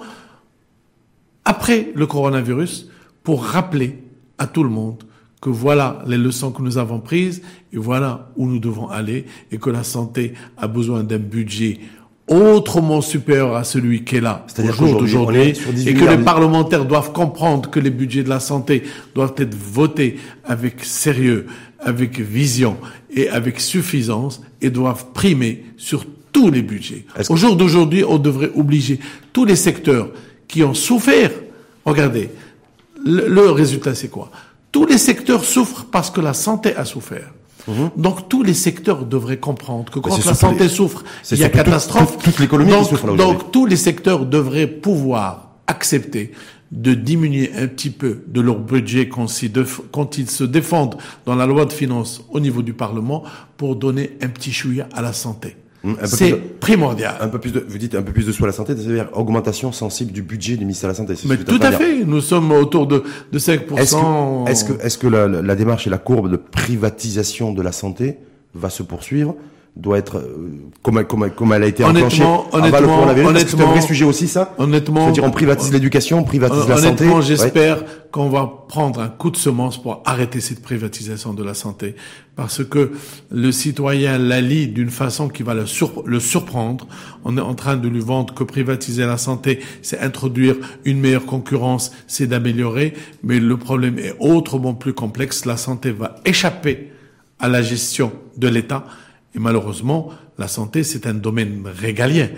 [1.44, 2.88] après le coronavirus
[3.22, 3.98] pour rappeler
[4.38, 5.04] à tout le monde
[5.40, 7.42] que voilà les leçons que nous avons prises
[7.72, 11.80] et voilà où nous devons aller et que la santé a besoin d'un budget
[12.28, 15.54] autrement supérieur à celui qui est là au jour d'aujourd'hui
[15.86, 20.16] et que les parlementaires doivent comprendre que les budgets de la santé doivent être votés
[20.44, 21.46] avec sérieux,
[21.80, 22.76] avec vision
[23.10, 27.06] et avec suffisance et doivent primer sur tous les budgets.
[27.28, 29.00] Au jour d'aujourd'hui, on devrait obliger
[29.32, 30.10] tous les secteurs
[30.48, 31.30] qui ont souffert.
[31.84, 32.30] Regardez,
[33.04, 34.30] le résultat c'est quoi?
[34.72, 37.32] Tous les secteurs souffrent parce que la santé a souffert.
[37.68, 37.90] Mhm.
[37.96, 42.18] Donc tous les secteurs devraient comprendre que quand la santé souffre, il y a catastrophe.
[42.18, 46.32] toute l'économie donc, donc tous les secteurs devraient pouvoir accepter
[46.72, 51.64] de diminuer un petit peu de leur budget quand ils se défendent dans la loi
[51.64, 53.24] de finances au niveau du Parlement
[53.56, 55.56] pour donner un petit chouïa à la santé.
[55.82, 57.16] Hum, c'est primordial.
[57.20, 59.08] Un peu plus de, vous dites un peu plus de soins à la santé, c'est-à-dire
[59.14, 61.14] augmentation sensible du budget du ministère de la Santé.
[61.26, 62.04] Mais tout à fait.
[62.04, 63.02] Nous sommes autour de,
[63.32, 64.46] de 5%.
[64.48, 68.18] Est-ce que, est-ce que, la, la, démarche et la courbe de privatisation de la santé
[68.54, 69.36] va se poursuivre?
[69.80, 73.66] Doit être euh, comme, comme, comme elle a été enclenchée avant le coronavirus C'est un
[73.66, 77.04] vrai sujet aussi ça Honnêtement, c'est-à-dire on privatise l'éducation, on privatise la santé.
[77.04, 81.54] Honnêtement, j'espère qu'on va prendre un coup de semence pour arrêter cette privatisation de la
[81.54, 81.94] santé,
[82.36, 82.92] parce que
[83.30, 85.64] le citoyen la lit d'une façon qui va le,
[86.06, 86.86] le surprendre.
[87.24, 91.26] On est en train de lui vendre que privatiser la santé, c'est introduire une meilleure
[91.26, 95.46] concurrence, c'est d'améliorer, mais le problème est autrement plus complexe.
[95.46, 96.92] La santé va échapper
[97.38, 98.84] à la gestion de l'État
[99.34, 102.28] et malheureusement, la santé, c'est un domaine régalien.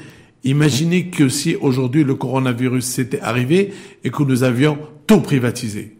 [0.45, 3.72] Imaginez que si aujourd'hui le coronavirus s'était arrivé
[4.05, 5.97] et que nous avions tout privatisé.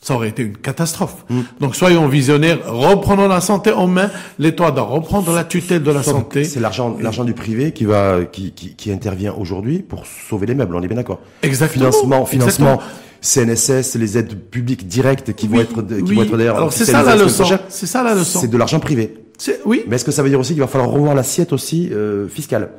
[0.00, 1.26] Ça aurait été une catastrophe.
[1.28, 1.40] Mm.
[1.60, 4.10] Donc soyons visionnaires, reprenons la santé en main.
[4.38, 6.44] L'État doit reprendre la tutelle de la santé.
[6.44, 10.54] C'est l'argent, l'argent du privé qui va, qui, qui, qui intervient aujourd'hui pour sauver les
[10.54, 10.74] meubles.
[10.74, 11.20] On est bien d'accord.
[11.42, 11.92] Exactement.
[11.92, 12.80] Financement, financement.
[13.20, 16.56] CNSS, les aides publiques directes qui vont être, qui vont être d'ailleurs.
[16.56, 17.44] Alors c'est ça la leçon.
[17.68, 18.40] C'est ça la leçon.
[18.40, 19.14] C'est de l'argent privé.
[19.64, 19.84] Oui.
[19.88, 22.70] Mais est-ce que ça veut dire aussi qu'il va falloir revoir l'assiette aussi euh, fiscale?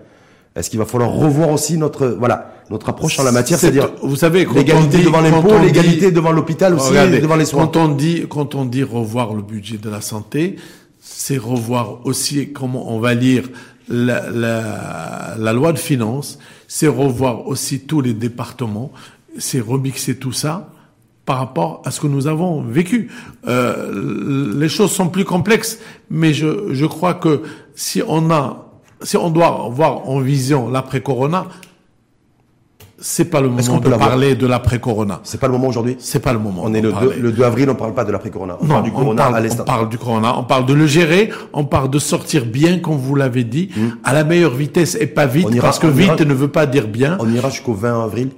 [0.56, 4.16] Est-ce qu'il va falloir revoir aussi notre voilà notre approche en la matière, c'est-à-dire vous
[4.16, 7.68] savez l'égalité devant l'impôt, l'égalité devant l'hôpital aussi, devant les soins.
[7.68, 10.58] Quand on dit quand on dit revoir le budget de la santé,
[11.00, 13.50] c'est revoir aussi comment on va lire
[13.90, 16.38] la, la, la loi de finances,
[16.68, 18.92] c'est revoir aussi tous les départements,
[19.38, 20.70] c'est remixer tout ça
[21.26, 23.10] par rapport à ce que nous avons vécu.
[23.48, 25.80] Euh, les choses sont plus complexes,
[26.10, 27.44] mais je, je crois que
[27.76, 28.72] si on a,
[29.02, 31.46] si on doit voir en vision l'après-corona,
[33.04, 35.22] c'est pas le moment de parler de l'après-corona.
[35.24, 35.96] C'est pas le moment aujourd'hui.
[36.00, 36.62] C'est pas le moment.
[36.64, 38.58] On est le 2, le 2, avril, on parle pas de l'après-corona.
[38.62, 40.38] On parle du corona on parle, à On parle du corona.
[40.38, 41.32] On parle de le gérer.
[41.52, 43.90] On parle de sortir bien, comme vous l'avez dit, hmm.
[44.04, 47.18] à la meilleure vitesse et pas vite, parce que vite ne veut pas dire bien.
[47.20, 48.30] On ira jusqu'au 20 avril.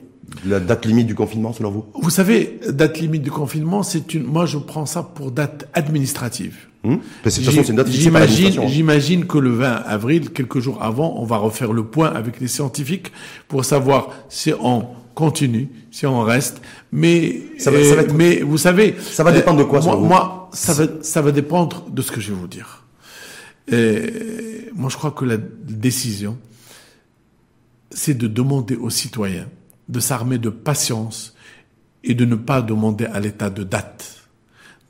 [0.45, 1.85] La date limite du confinement, selon vous?
[1.93, 4.23] Vous savez, date limite du confinement, c'est une.
[4.23, 6.55] Moi, je prends ça pour date administrative.
[6.85, 6.99] Hum
[7.85, 12.41] j'imagine, j'imagine que le 20 avril, quelques jours avant, on va refaire le point avec
[12.41, 13.13] les scientifiques
[13.47, 16.61] pour savoir si on continue, si on reste.
[16.91, 18.13] Mais, ça va, ça va être...
[18.13, 21.85] mais vous savez, ça va dépendre de quoi Moi, moi ça va, ça va dépendre
[21.89, 22.83] de ce que je vais vous dire.
[23.71, 26.37] Et moi, je crois que la décision,
[27.91, 29.47] c'est de demander aux citoyens
[29.89, 31.35] de s'armer de patience
[32.03, 34.29] et de ne pas demander à l'État de date,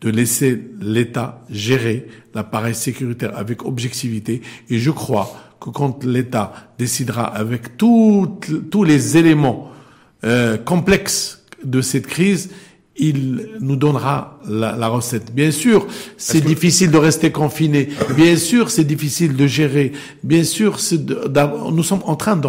[0.01, 4.41] de laisser l'État gérer l'appareil sécuritaire avec objectivité.
[4.69, 8.39] Et je crois que quand l'État décidera avec tous
[8.83, 9.71] les éléments
[10.23, 12.49] euh, complexes de cette crise,
[12.95, 15.33] il nous donnera la, la recette.
[15.33, 15.87] Bien sûr,
[16.17, 17.89] c'est difficile de rester confiné.
[18.15, 19.93] Bien sûr, c'est difficile de gérer.
[20.23, 20.77] Bien sûr,
[21.71, 22.45] nous sommes en train de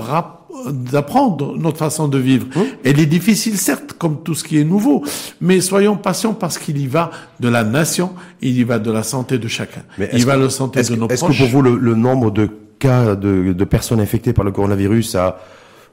[0.71, 2.47] d'apprendre notre façon de vivre.
[2.57, 2.65] Hum.
[2.85, 5.05] Elle est difficile, certes, comme tout ce qui est nouveau,
[5.41, 7.11] mais soyons patients parce qu'il y va
[7.41, 8.11] de la nation,
[8.43, 9.83] il y va de la santé de chacun.
[9.99, 11.13] Mais il va de la santé de nos proches.
[11.13, 12.49] Est-ce que pour vous, le, le, nombre de
[12.79, 15.39] cas de, de personnes infectées par le coronavirus a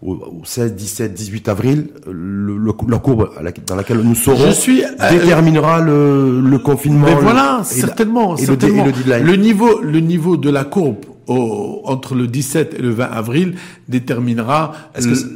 [0.01, 2.57] au 16, 17, 18 avril, le,
[2.89, 3.29] la courbe
[3.67, 7.05] dans laquelle nous serons Je suis, euh, déterminera le, le, confinement.
[7.05, 8.85] Mais voilà, certainement, certainement.
[8.85, 10.97] Le, niveau, le niveau de la courbe
[11.27, 13.55] au, entre le 17 et le 20 avril
[13.87, 14.73] déterminera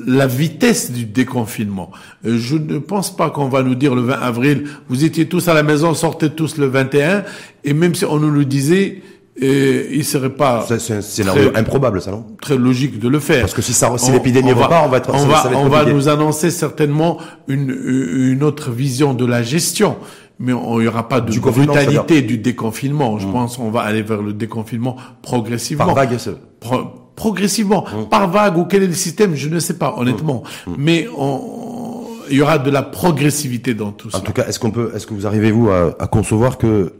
[0.07, 1.91] la vitesse du déconfinement.
[2.25, 5.47] Euh, je ne pense pas qu'on va nous dire le 20 avril, vous étiez tous
[5.47, 7.23] à la maison, sortez tous le 21,
[7.63, 9.01] et même si on nous le disait,
[9.37, 10.65] et il serait pas.
[10.79, 12.25] C'est un scénario improbable, ça, non?
[12.41, 13.41] Très logique de le faire.
[13.41, 15.11] Parce que si ça, si l'épidémie va pas, on va être.
[15.13, 17.17] On va, on va nous annoncer certainement
[17.49, 19.97] une, une autre vision de la gestion,
[20.39, 23.17] mais il n'y aura pas de brutalité du déconfinement.
[23.17, 23.31] Je hmm.
[23.31, 25.85] pense qu'on va aller vers le déconfinement progressivement.
[25.85, 26.17] Par vague,
[27.15, 28.09] progressivement, hmm.
[28.09, 30.43] par vague ou quel est le système, je ne sais pas, honnêtement.
[30.67, 30.73] Hmm.
[30.77, 34.17] Mais on, il y aura de la progressivité dans tout ça.
[34.17, 36.93] En tout cas, est-ce qu'on peut, est-ce que vous arrivez vous à, à concevoir que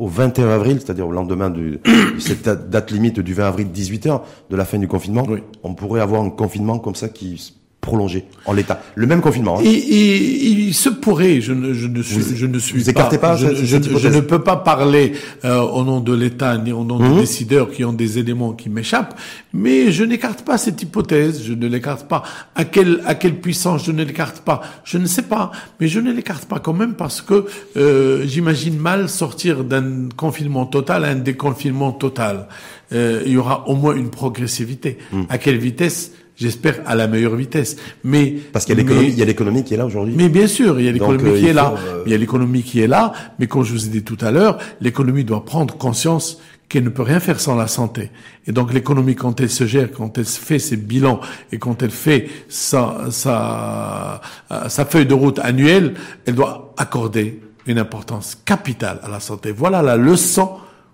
[0.00, 1.78] au 21 avril, c'est-à-dire au lendemain de,
[2.18, 5.26] cette date limite du 20 avril 18h de la fin du confinement,
[5.62, 8.82] on pourrait avoir un confinement comme ça qui prolongé en l'état.
[8.94, 9.58] Le même confinement.
[9.58, 9.62] Hein.
[9.64, 11.40] il se pourrait.
[11.40, 13.36] Je ne, je ne suis, je ne suis vous écartez pas.
[13.36, 15.12] je, je, ne peux pas parler
[15.44, 17.20] euh, au nom de l'État ni au nom des mhm.
[17.20, 19.18] décideurs qui ont des éléments qui m'échappent.
[19.52, 21.42] Mais je n'écarte pas cette hypothèse.
[21.44, 22.22] Je ne l'écarte pas.
[22.54, 24.60] À quelle à quelle puissance je ne l'écarte pas?
[24.84, 25.50] Je ne sais pas.
[25.80, 30.66] Mais je ne l'écarte pas quand même parce que euh, j'imagine mal sortir d'un confinement
[30.66, 32.46] total à un déconfinement total.
[32.92, 34.98] Euh, il y aura au moins une progressivité.
[35.12, 35.26] Mhm.
[35.30, 37.76] À quelle vitesse J'espère à la meilleure vitesse.
[38.02, 40.14] Mais parce qu'il y a l'économie, il y a l'économie qui est là aujourd'hui.
[40.16, 41.74] Mais bien sûr, il y a l'économie euh, qui est là.
[41.86, 43.12] Euh, il y a l'économie qui est là.
[43.38, 46.88] Mais comme je vous ai dit tout à l'heure, l'économie doit prendre conscience qu'elle ne
[46.88, 48.10] peut rien faire sans la santé.
[48.46, 51.20] Et donc l'économie, quand elle se gère, quand elle fait ses bilans
[51.52, 54.20] et quand elle fait sa, sa,
[54.68, 59.52] sa feuille de route annuelle, elle doit accorder une importance capitale à la santé.
[59.52, 60.52] Voilà la leçon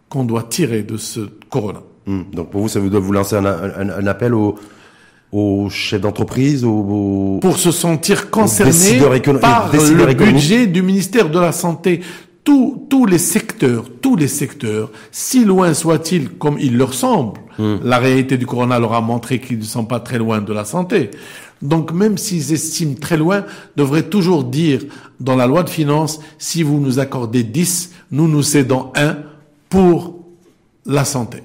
[0.09, 1.21] qu'on doit tirer de ce
[1.51, 1.83] corona.
[2.07, 2.23] Hmm.
[2.33, 4.57] Donc pour vous, ça veut vous lancer un, un, un appel aux
[5.33, 9.01] aux chefs d'entreprise, aux, pour se sentir concernés
[9.41, 12.01] par le budget du ministère de la Santé.
[12.45, 17.79] Tous, tous les secteurs, tous les secteurs, si loin soit-il comme il leur semble, hmm.
[17.83, 20.65] la réalité du corona leur a montré qu'ils ne sont pas très loin de la
[20.65, 21.11] santé.
[21.61, 23.45] Donc même s'ils estiment très loin,
[23.77, 24.81] devraient toujours dire
[25.19, 29.17] dans la loi de finances, si vous nous accordez 10, nous nous cédons 1
[29.69, 30.15] pour
[30.85, 31.43] la santé.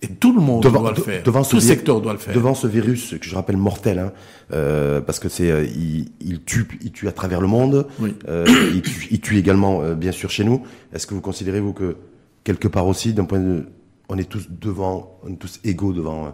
[0.00, 1.22] Et tout le monde doit le faire.
[1.24, 2.34] Devant tout secteur doit le faire.
[2.34, 4.12] Devant ce virus que je rappelle mortel, hein,
[4.52, 7.86] euh, parce que c'est, euh, il, il, tue, il tue à travers le monde.
[7.98, 8.14] Oui.
[8.28, 10.62] Euh, il, tue, il, tue, également, bien sûr, chez nous.
[10.92, 11.96] Est-ce que vous considérez vous que
[12.44, 13.66] quelque part aussi, d'un point de,
[14.08, 16.32] on est tous devant, on est tous égaux devant,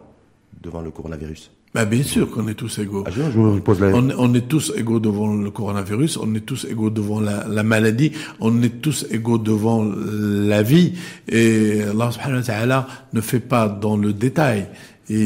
[0.61, 1.51] devant le coronavirus?
[1.75, 3.03] Ben bien sûr qu'on est tous égaux.
[3.05, 3.89] Ah, je vous pose la...
[3.89, 7.65] on, on, est tous égaux devant le coronavirus, on est tous égaux devant la, la,
[7.65, 10.93] maladie, on est tous égaux devant la vie.
[11.29, 14.69] Et Allah subhanahu wa ta'ala ne fait pas dans le détail.
[15.11, 15.17] Et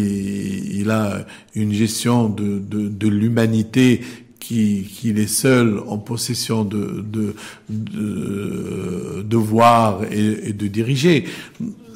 [0.81, 4.01] il a une gestion de, de, de l'humanité
[4.41, 7.35] qui, qu'il est seul en possession de, de,
[7.69, 11.27] de, de voir et, et de diriger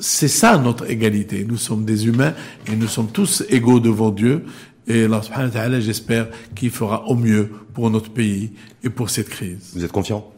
[0.02, 1.46] c'est ça notre égalité.
[1.48, 2.34] Nous sommes des humains
[2.70, 4.44] et nous sommes tous égaux devant Dieu.
[4.88, 8.50] Et Allah subhanahu wa ta'ala, j'espère qu'il fera au mieux pour notre pays
[8.82, 9.70] et pour cette crise.
[9.74, 10.28] Vous êtes confiant?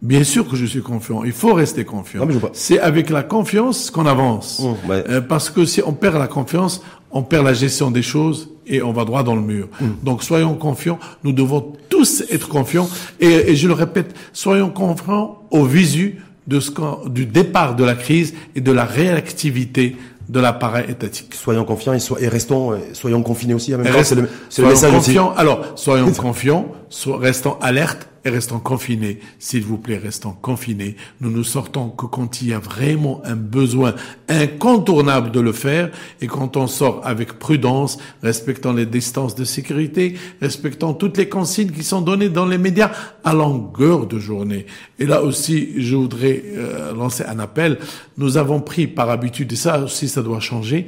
[0.00, 1.24] Bien sûr que je suis confiant.
[1.24, 2.26] Il faut rester confiant.
[2.52, 4.60] C'est avec la confiance qu'on avance.
[4.60, 8.48] Mmh, euh, parce que si on perd la confiance, on perd la gestion des choses
[8.64, 9.68] et on va droit dans le mur.
[9.80, 9.86] Mmh.
[10.04, 11.00] Donc soyons confiants.
[11.24, 12.88] Nous devons tous être confiants.
[13.18, 16.72] Et, et je le répète, soyons confiants au visu de ce
[17.08, 19.96] du départ de la crise et de la réactivité
[20.28, 21.34] de l'appareil étatique.
[21.34, 23.72] Soyons confiants et, et restons, euh, soyons confinés aussi.
[24.02, 24.22] C'est le,
[24.58, 26.66] le, message confiants, Alors, soyons confiants,
[27.06, 29.20] restons alertes et restons confinés.
[29.38, 30.96] S'il vous plaît, restons confinés.
[31.20, 33.94] Nous ne sortons que quand il y a vraiment un besoin
[34.28, 35.90] incontournable de le faire
[36.20, 41.70] et quand on sort avec prudence, respectant les distances de sécurité, respectant toutes les consignes
[41.70, 42.90] qui sont données dans les médias
[43.24, 44.66] à longueur de journée.
[44.98, 47.78] Et là aussi, je voudrais euh, lancer un appel.
[48.16, 50.86] Nous avons pris par habitude, et ça aussi ça doit changer,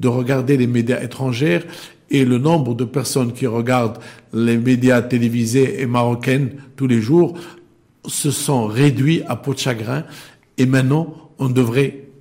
[0.00, 1.60] de regarder les médias étrangers
[2.12, 3.98] et le nombre de personnes qui regardent
[4.32, 7.36] les médias télévisés et marocaines tous les jours
[8.06, 10.04] se sont réduits à peau de chagrin.
[10.58, 12.11] Et maintenant on devrait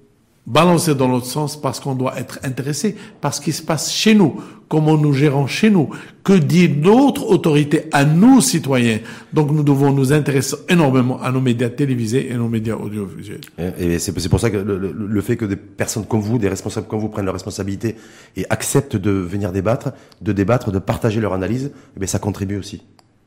[0.46, 4.16] balancer dans l'autre sens parce qu'on doit être intéressé par ce qui se passe chez
[4.16, 5.90] nous, comment nous gérons chez nous,
[6.24, 9.00] que dit notre autorité à nous citoyens?
[9.34, 13.42] Donc nous devons nous intéresser énormément à nos médias télévisés et nos médias audiovisuels.
[13.78, 17.00] Et, c'est pour ça que le, fait que des personnes comme vous, des responsables comme
[17.00, 17.96] vous prennent leurs responsabilités
[18.36, 22.82] et acceptent de venir débattre, de débattre, de partager leur analyse, eh ça contribue aussi.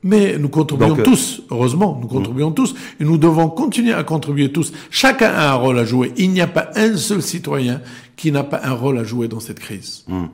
[0.04, 4.52] Mais nous contribuons euh, tous, heureusement, nous contribuons tous, et nous devons continuer à contribuer
[4.52, 4.72] tous.
[4.90, 6.12] Chacun a un rôle à jouer.
[6.18, 7.80] Il n'y a pas un seul citoyen
[8.14, 10.04] qui n'a pas un rôle à jouer dans cette crise.
[10.06, 10.26] Hmm.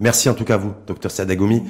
[0.00, 1.62] Merci en tout cas à vous, docteur Sadagoumi,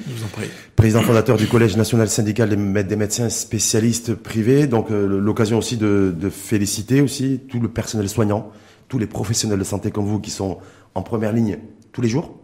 [0.77, 4.67] président fondateur du Collège national syndical des médecins spécialistes privés.
[4.67, 8.49] Donc euh, l'occasion aussi de, de féliciter aussi tout le personnel soignant,
[8.87, 10.59] tous les professionnels de santé comme vous qui sont
[10.95, 11.57] en première ligne
[11.91, 12.40] tous les jours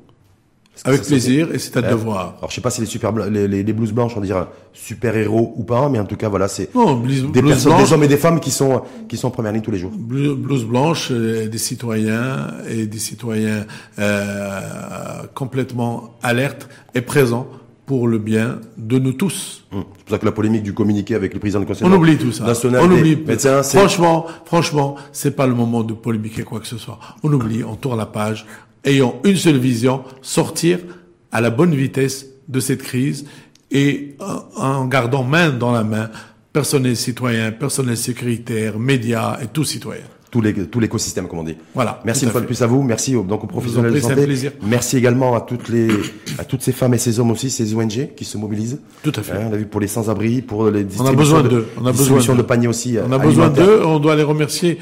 [0.85, 2.35] avec plaisir, et c'est un devoir.
[2.37, 5.53] Alors je sais pas si les super les, les, blouses blanches on dirait super héros
[5.55, 6.69] ou pas, mais en tout cas voilà c'est
[7.33, 9.71] des personnes, des hommes et des femmes qui sont qui sont en première ligne tous
[9.71, 9.91] les jours.
[9.91, 13.65] Blouse blanche, euh, des citoyens et des citoyens
[13.99, 14.61] euh,
[15.33, 17.47] complètement alertes et présents
[17.87, 19.63] pour le bien de nous tous.
[19.71, 19.85] Hum.
[19.95, 22.17] C'est pour ça que la polémique du communiqué avec le président du Conseil on oublie
[22.17, 22.43] tout ça.
[22.43, 23.15] national on oublie.
[23.15, 26.99] Médecins, franchement, franchement, c'est pas le moment de polémiquer quoi que ce soit.
[27.23, 28.45] On oublie, on tourne la page,
[28.83, 30.79] ayant une seule vision, sortir
[31.31, 33.25] à la bonne vitesse de cette crise
[33.71, 34.15] et
[34.55, 36.09] en gardant main dans la main
[36.53, 40.01] personnel citoyen, personnel sécuritaire, médias et tout citoyen.
[40.31, 41.55] tout l'écosystème comme on dit.
[41.75, 42.01] Voilà.
[42.05, 44.23] Merci une fois de plus à vous, merci aux, donc aux professionnels de santé.
[44.23, 44.53] plaisir.
[44.63, 45.89] Merci également à toutes les
[46.39, 48.79] à toutes ces femmes et ces hommes aussi, ces ONG qui se mobilisent.
[49.03, 49.33] Tout à fait.
[49.33, 51.67] Hein, on a vu pour les sans-abri, pour les On a distributions besoin de, d'eux.
[51.77, 52.47] On a besoin de d'eux.
[52.47, 52.97] paniers aussi.
[53.05, 54.79] On a besoin d'eux, on doit les remercier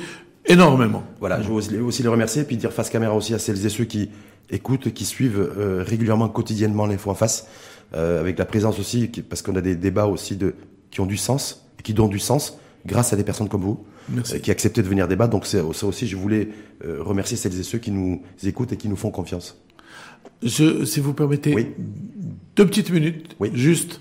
[0.48, 1.04] énormément.
[1.20, 3.86] Voilà, je veux aussi, les remercier, puis dire face caméra aussi à celles et ceux
[3.86, 4.10] qui
[4.50, 7.48] écoutent, qui suivent euh, régulièrement, quotidiennement l'info en face,
[7.96, 10.54] euh, avec la présence aussi, parce qu'on a des débats aussi de
[10.92, 13.84] qui ont du sens et qui donnent du sens grâce à des personnes comme vous,
[14.10, 14.36] Merci.
[14.36, 15.32] euh, qui acceptaient de venir débattre.
[15.32, 16.50] Donc c'est ça aussi, je voulais
[16.86, 19.60] euh, remercier celles et ceux qui nous écoutent et qui nous font confiance.
[20.44, 21.68] Je, si vous permettez, Oui.
[22.56, 23.50] deux petites minutes, Oui.
[23.54, 24.00] juste.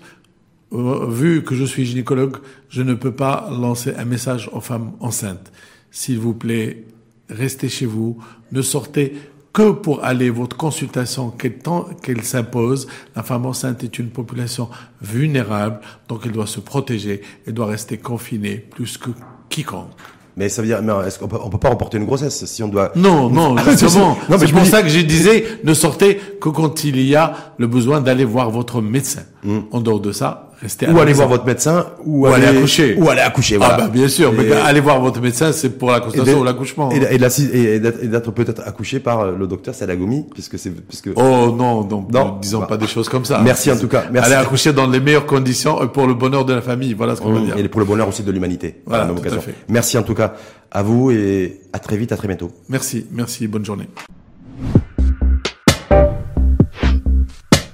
[0.73, 2.39] euh, vu que je suis gynécologue,
[2.69, 5.53] je ne peux pas lancer un message aux femmes enceintes.
[5.97, 6.83] S'il vous plaît,
[7.31, 8.19] restez chez vous,
[8.51, 9.15] ne sortez
[9.53, 12.89] que pour aller votre consultation qu'elle temps- qu'elle s'impose.
[13.15, 14.69] La femme enceinte est une population
[15.01, 15.79] vulnérable,
[16.09, 19.11] donc elle doit se protéger, elle doit rester confinée plus que
[19.49, 19.91] quiconque.
[20.37, 22.61] Mais ça veut dire, mais est-ce qu'on peut, on peut pas remporter une grossesse si
[22.65, 22.91] on doit.
[22.97, 24.19] Non, non, Ah, c'est- justement.
[24.29, 27.55] non, mais c'est pour ça que je disais, ne sortez que quand il y a
[27.59, 29.23] le besoin d'aller voir votre médecin.
[29.71, 30.51] En dehors de ça.
[30.93, 32.97] Ou aller voir votre médecin, ou, Ou aller accoucher.
[32.99, 33.75] Ou aller accoucher, voilà.
[33.75, 36.45] Ah bah bien sûr, mais Et- allez voir votre médecin, c'est pour la de- ou
[36.45, 36.91] l'accouchement.
[36.91, 41.11] Et, la- et d'être peut-être accouché par euh, le docteur Salagomi, puisque c'est, puisque.
[41.17, 42.39] Oh non, donc Non.
[42.41, 42.67] disons Bah.
[42.67, 43.41] pas des choses comme ça.
[43.43, 44.33] Merci en tout cas, merci.
[44.33, 46.95] Allez accoucher dans les meilleures conditions et pour le bonheur de la famille.
[46.95, 47.57] Voilà ce qu'on va dire.
[47.57, 48.83] Et pour le bonheur aussi de l'humanité.
[48.87, 49.55] Voilà, tout à fait.
[49.69, 50.35] Merci en tout cas
[50.71, 52.51] à vous et à très vite, à très bientôt.
[52.69, 53.89] Merci, merci, bonne journée.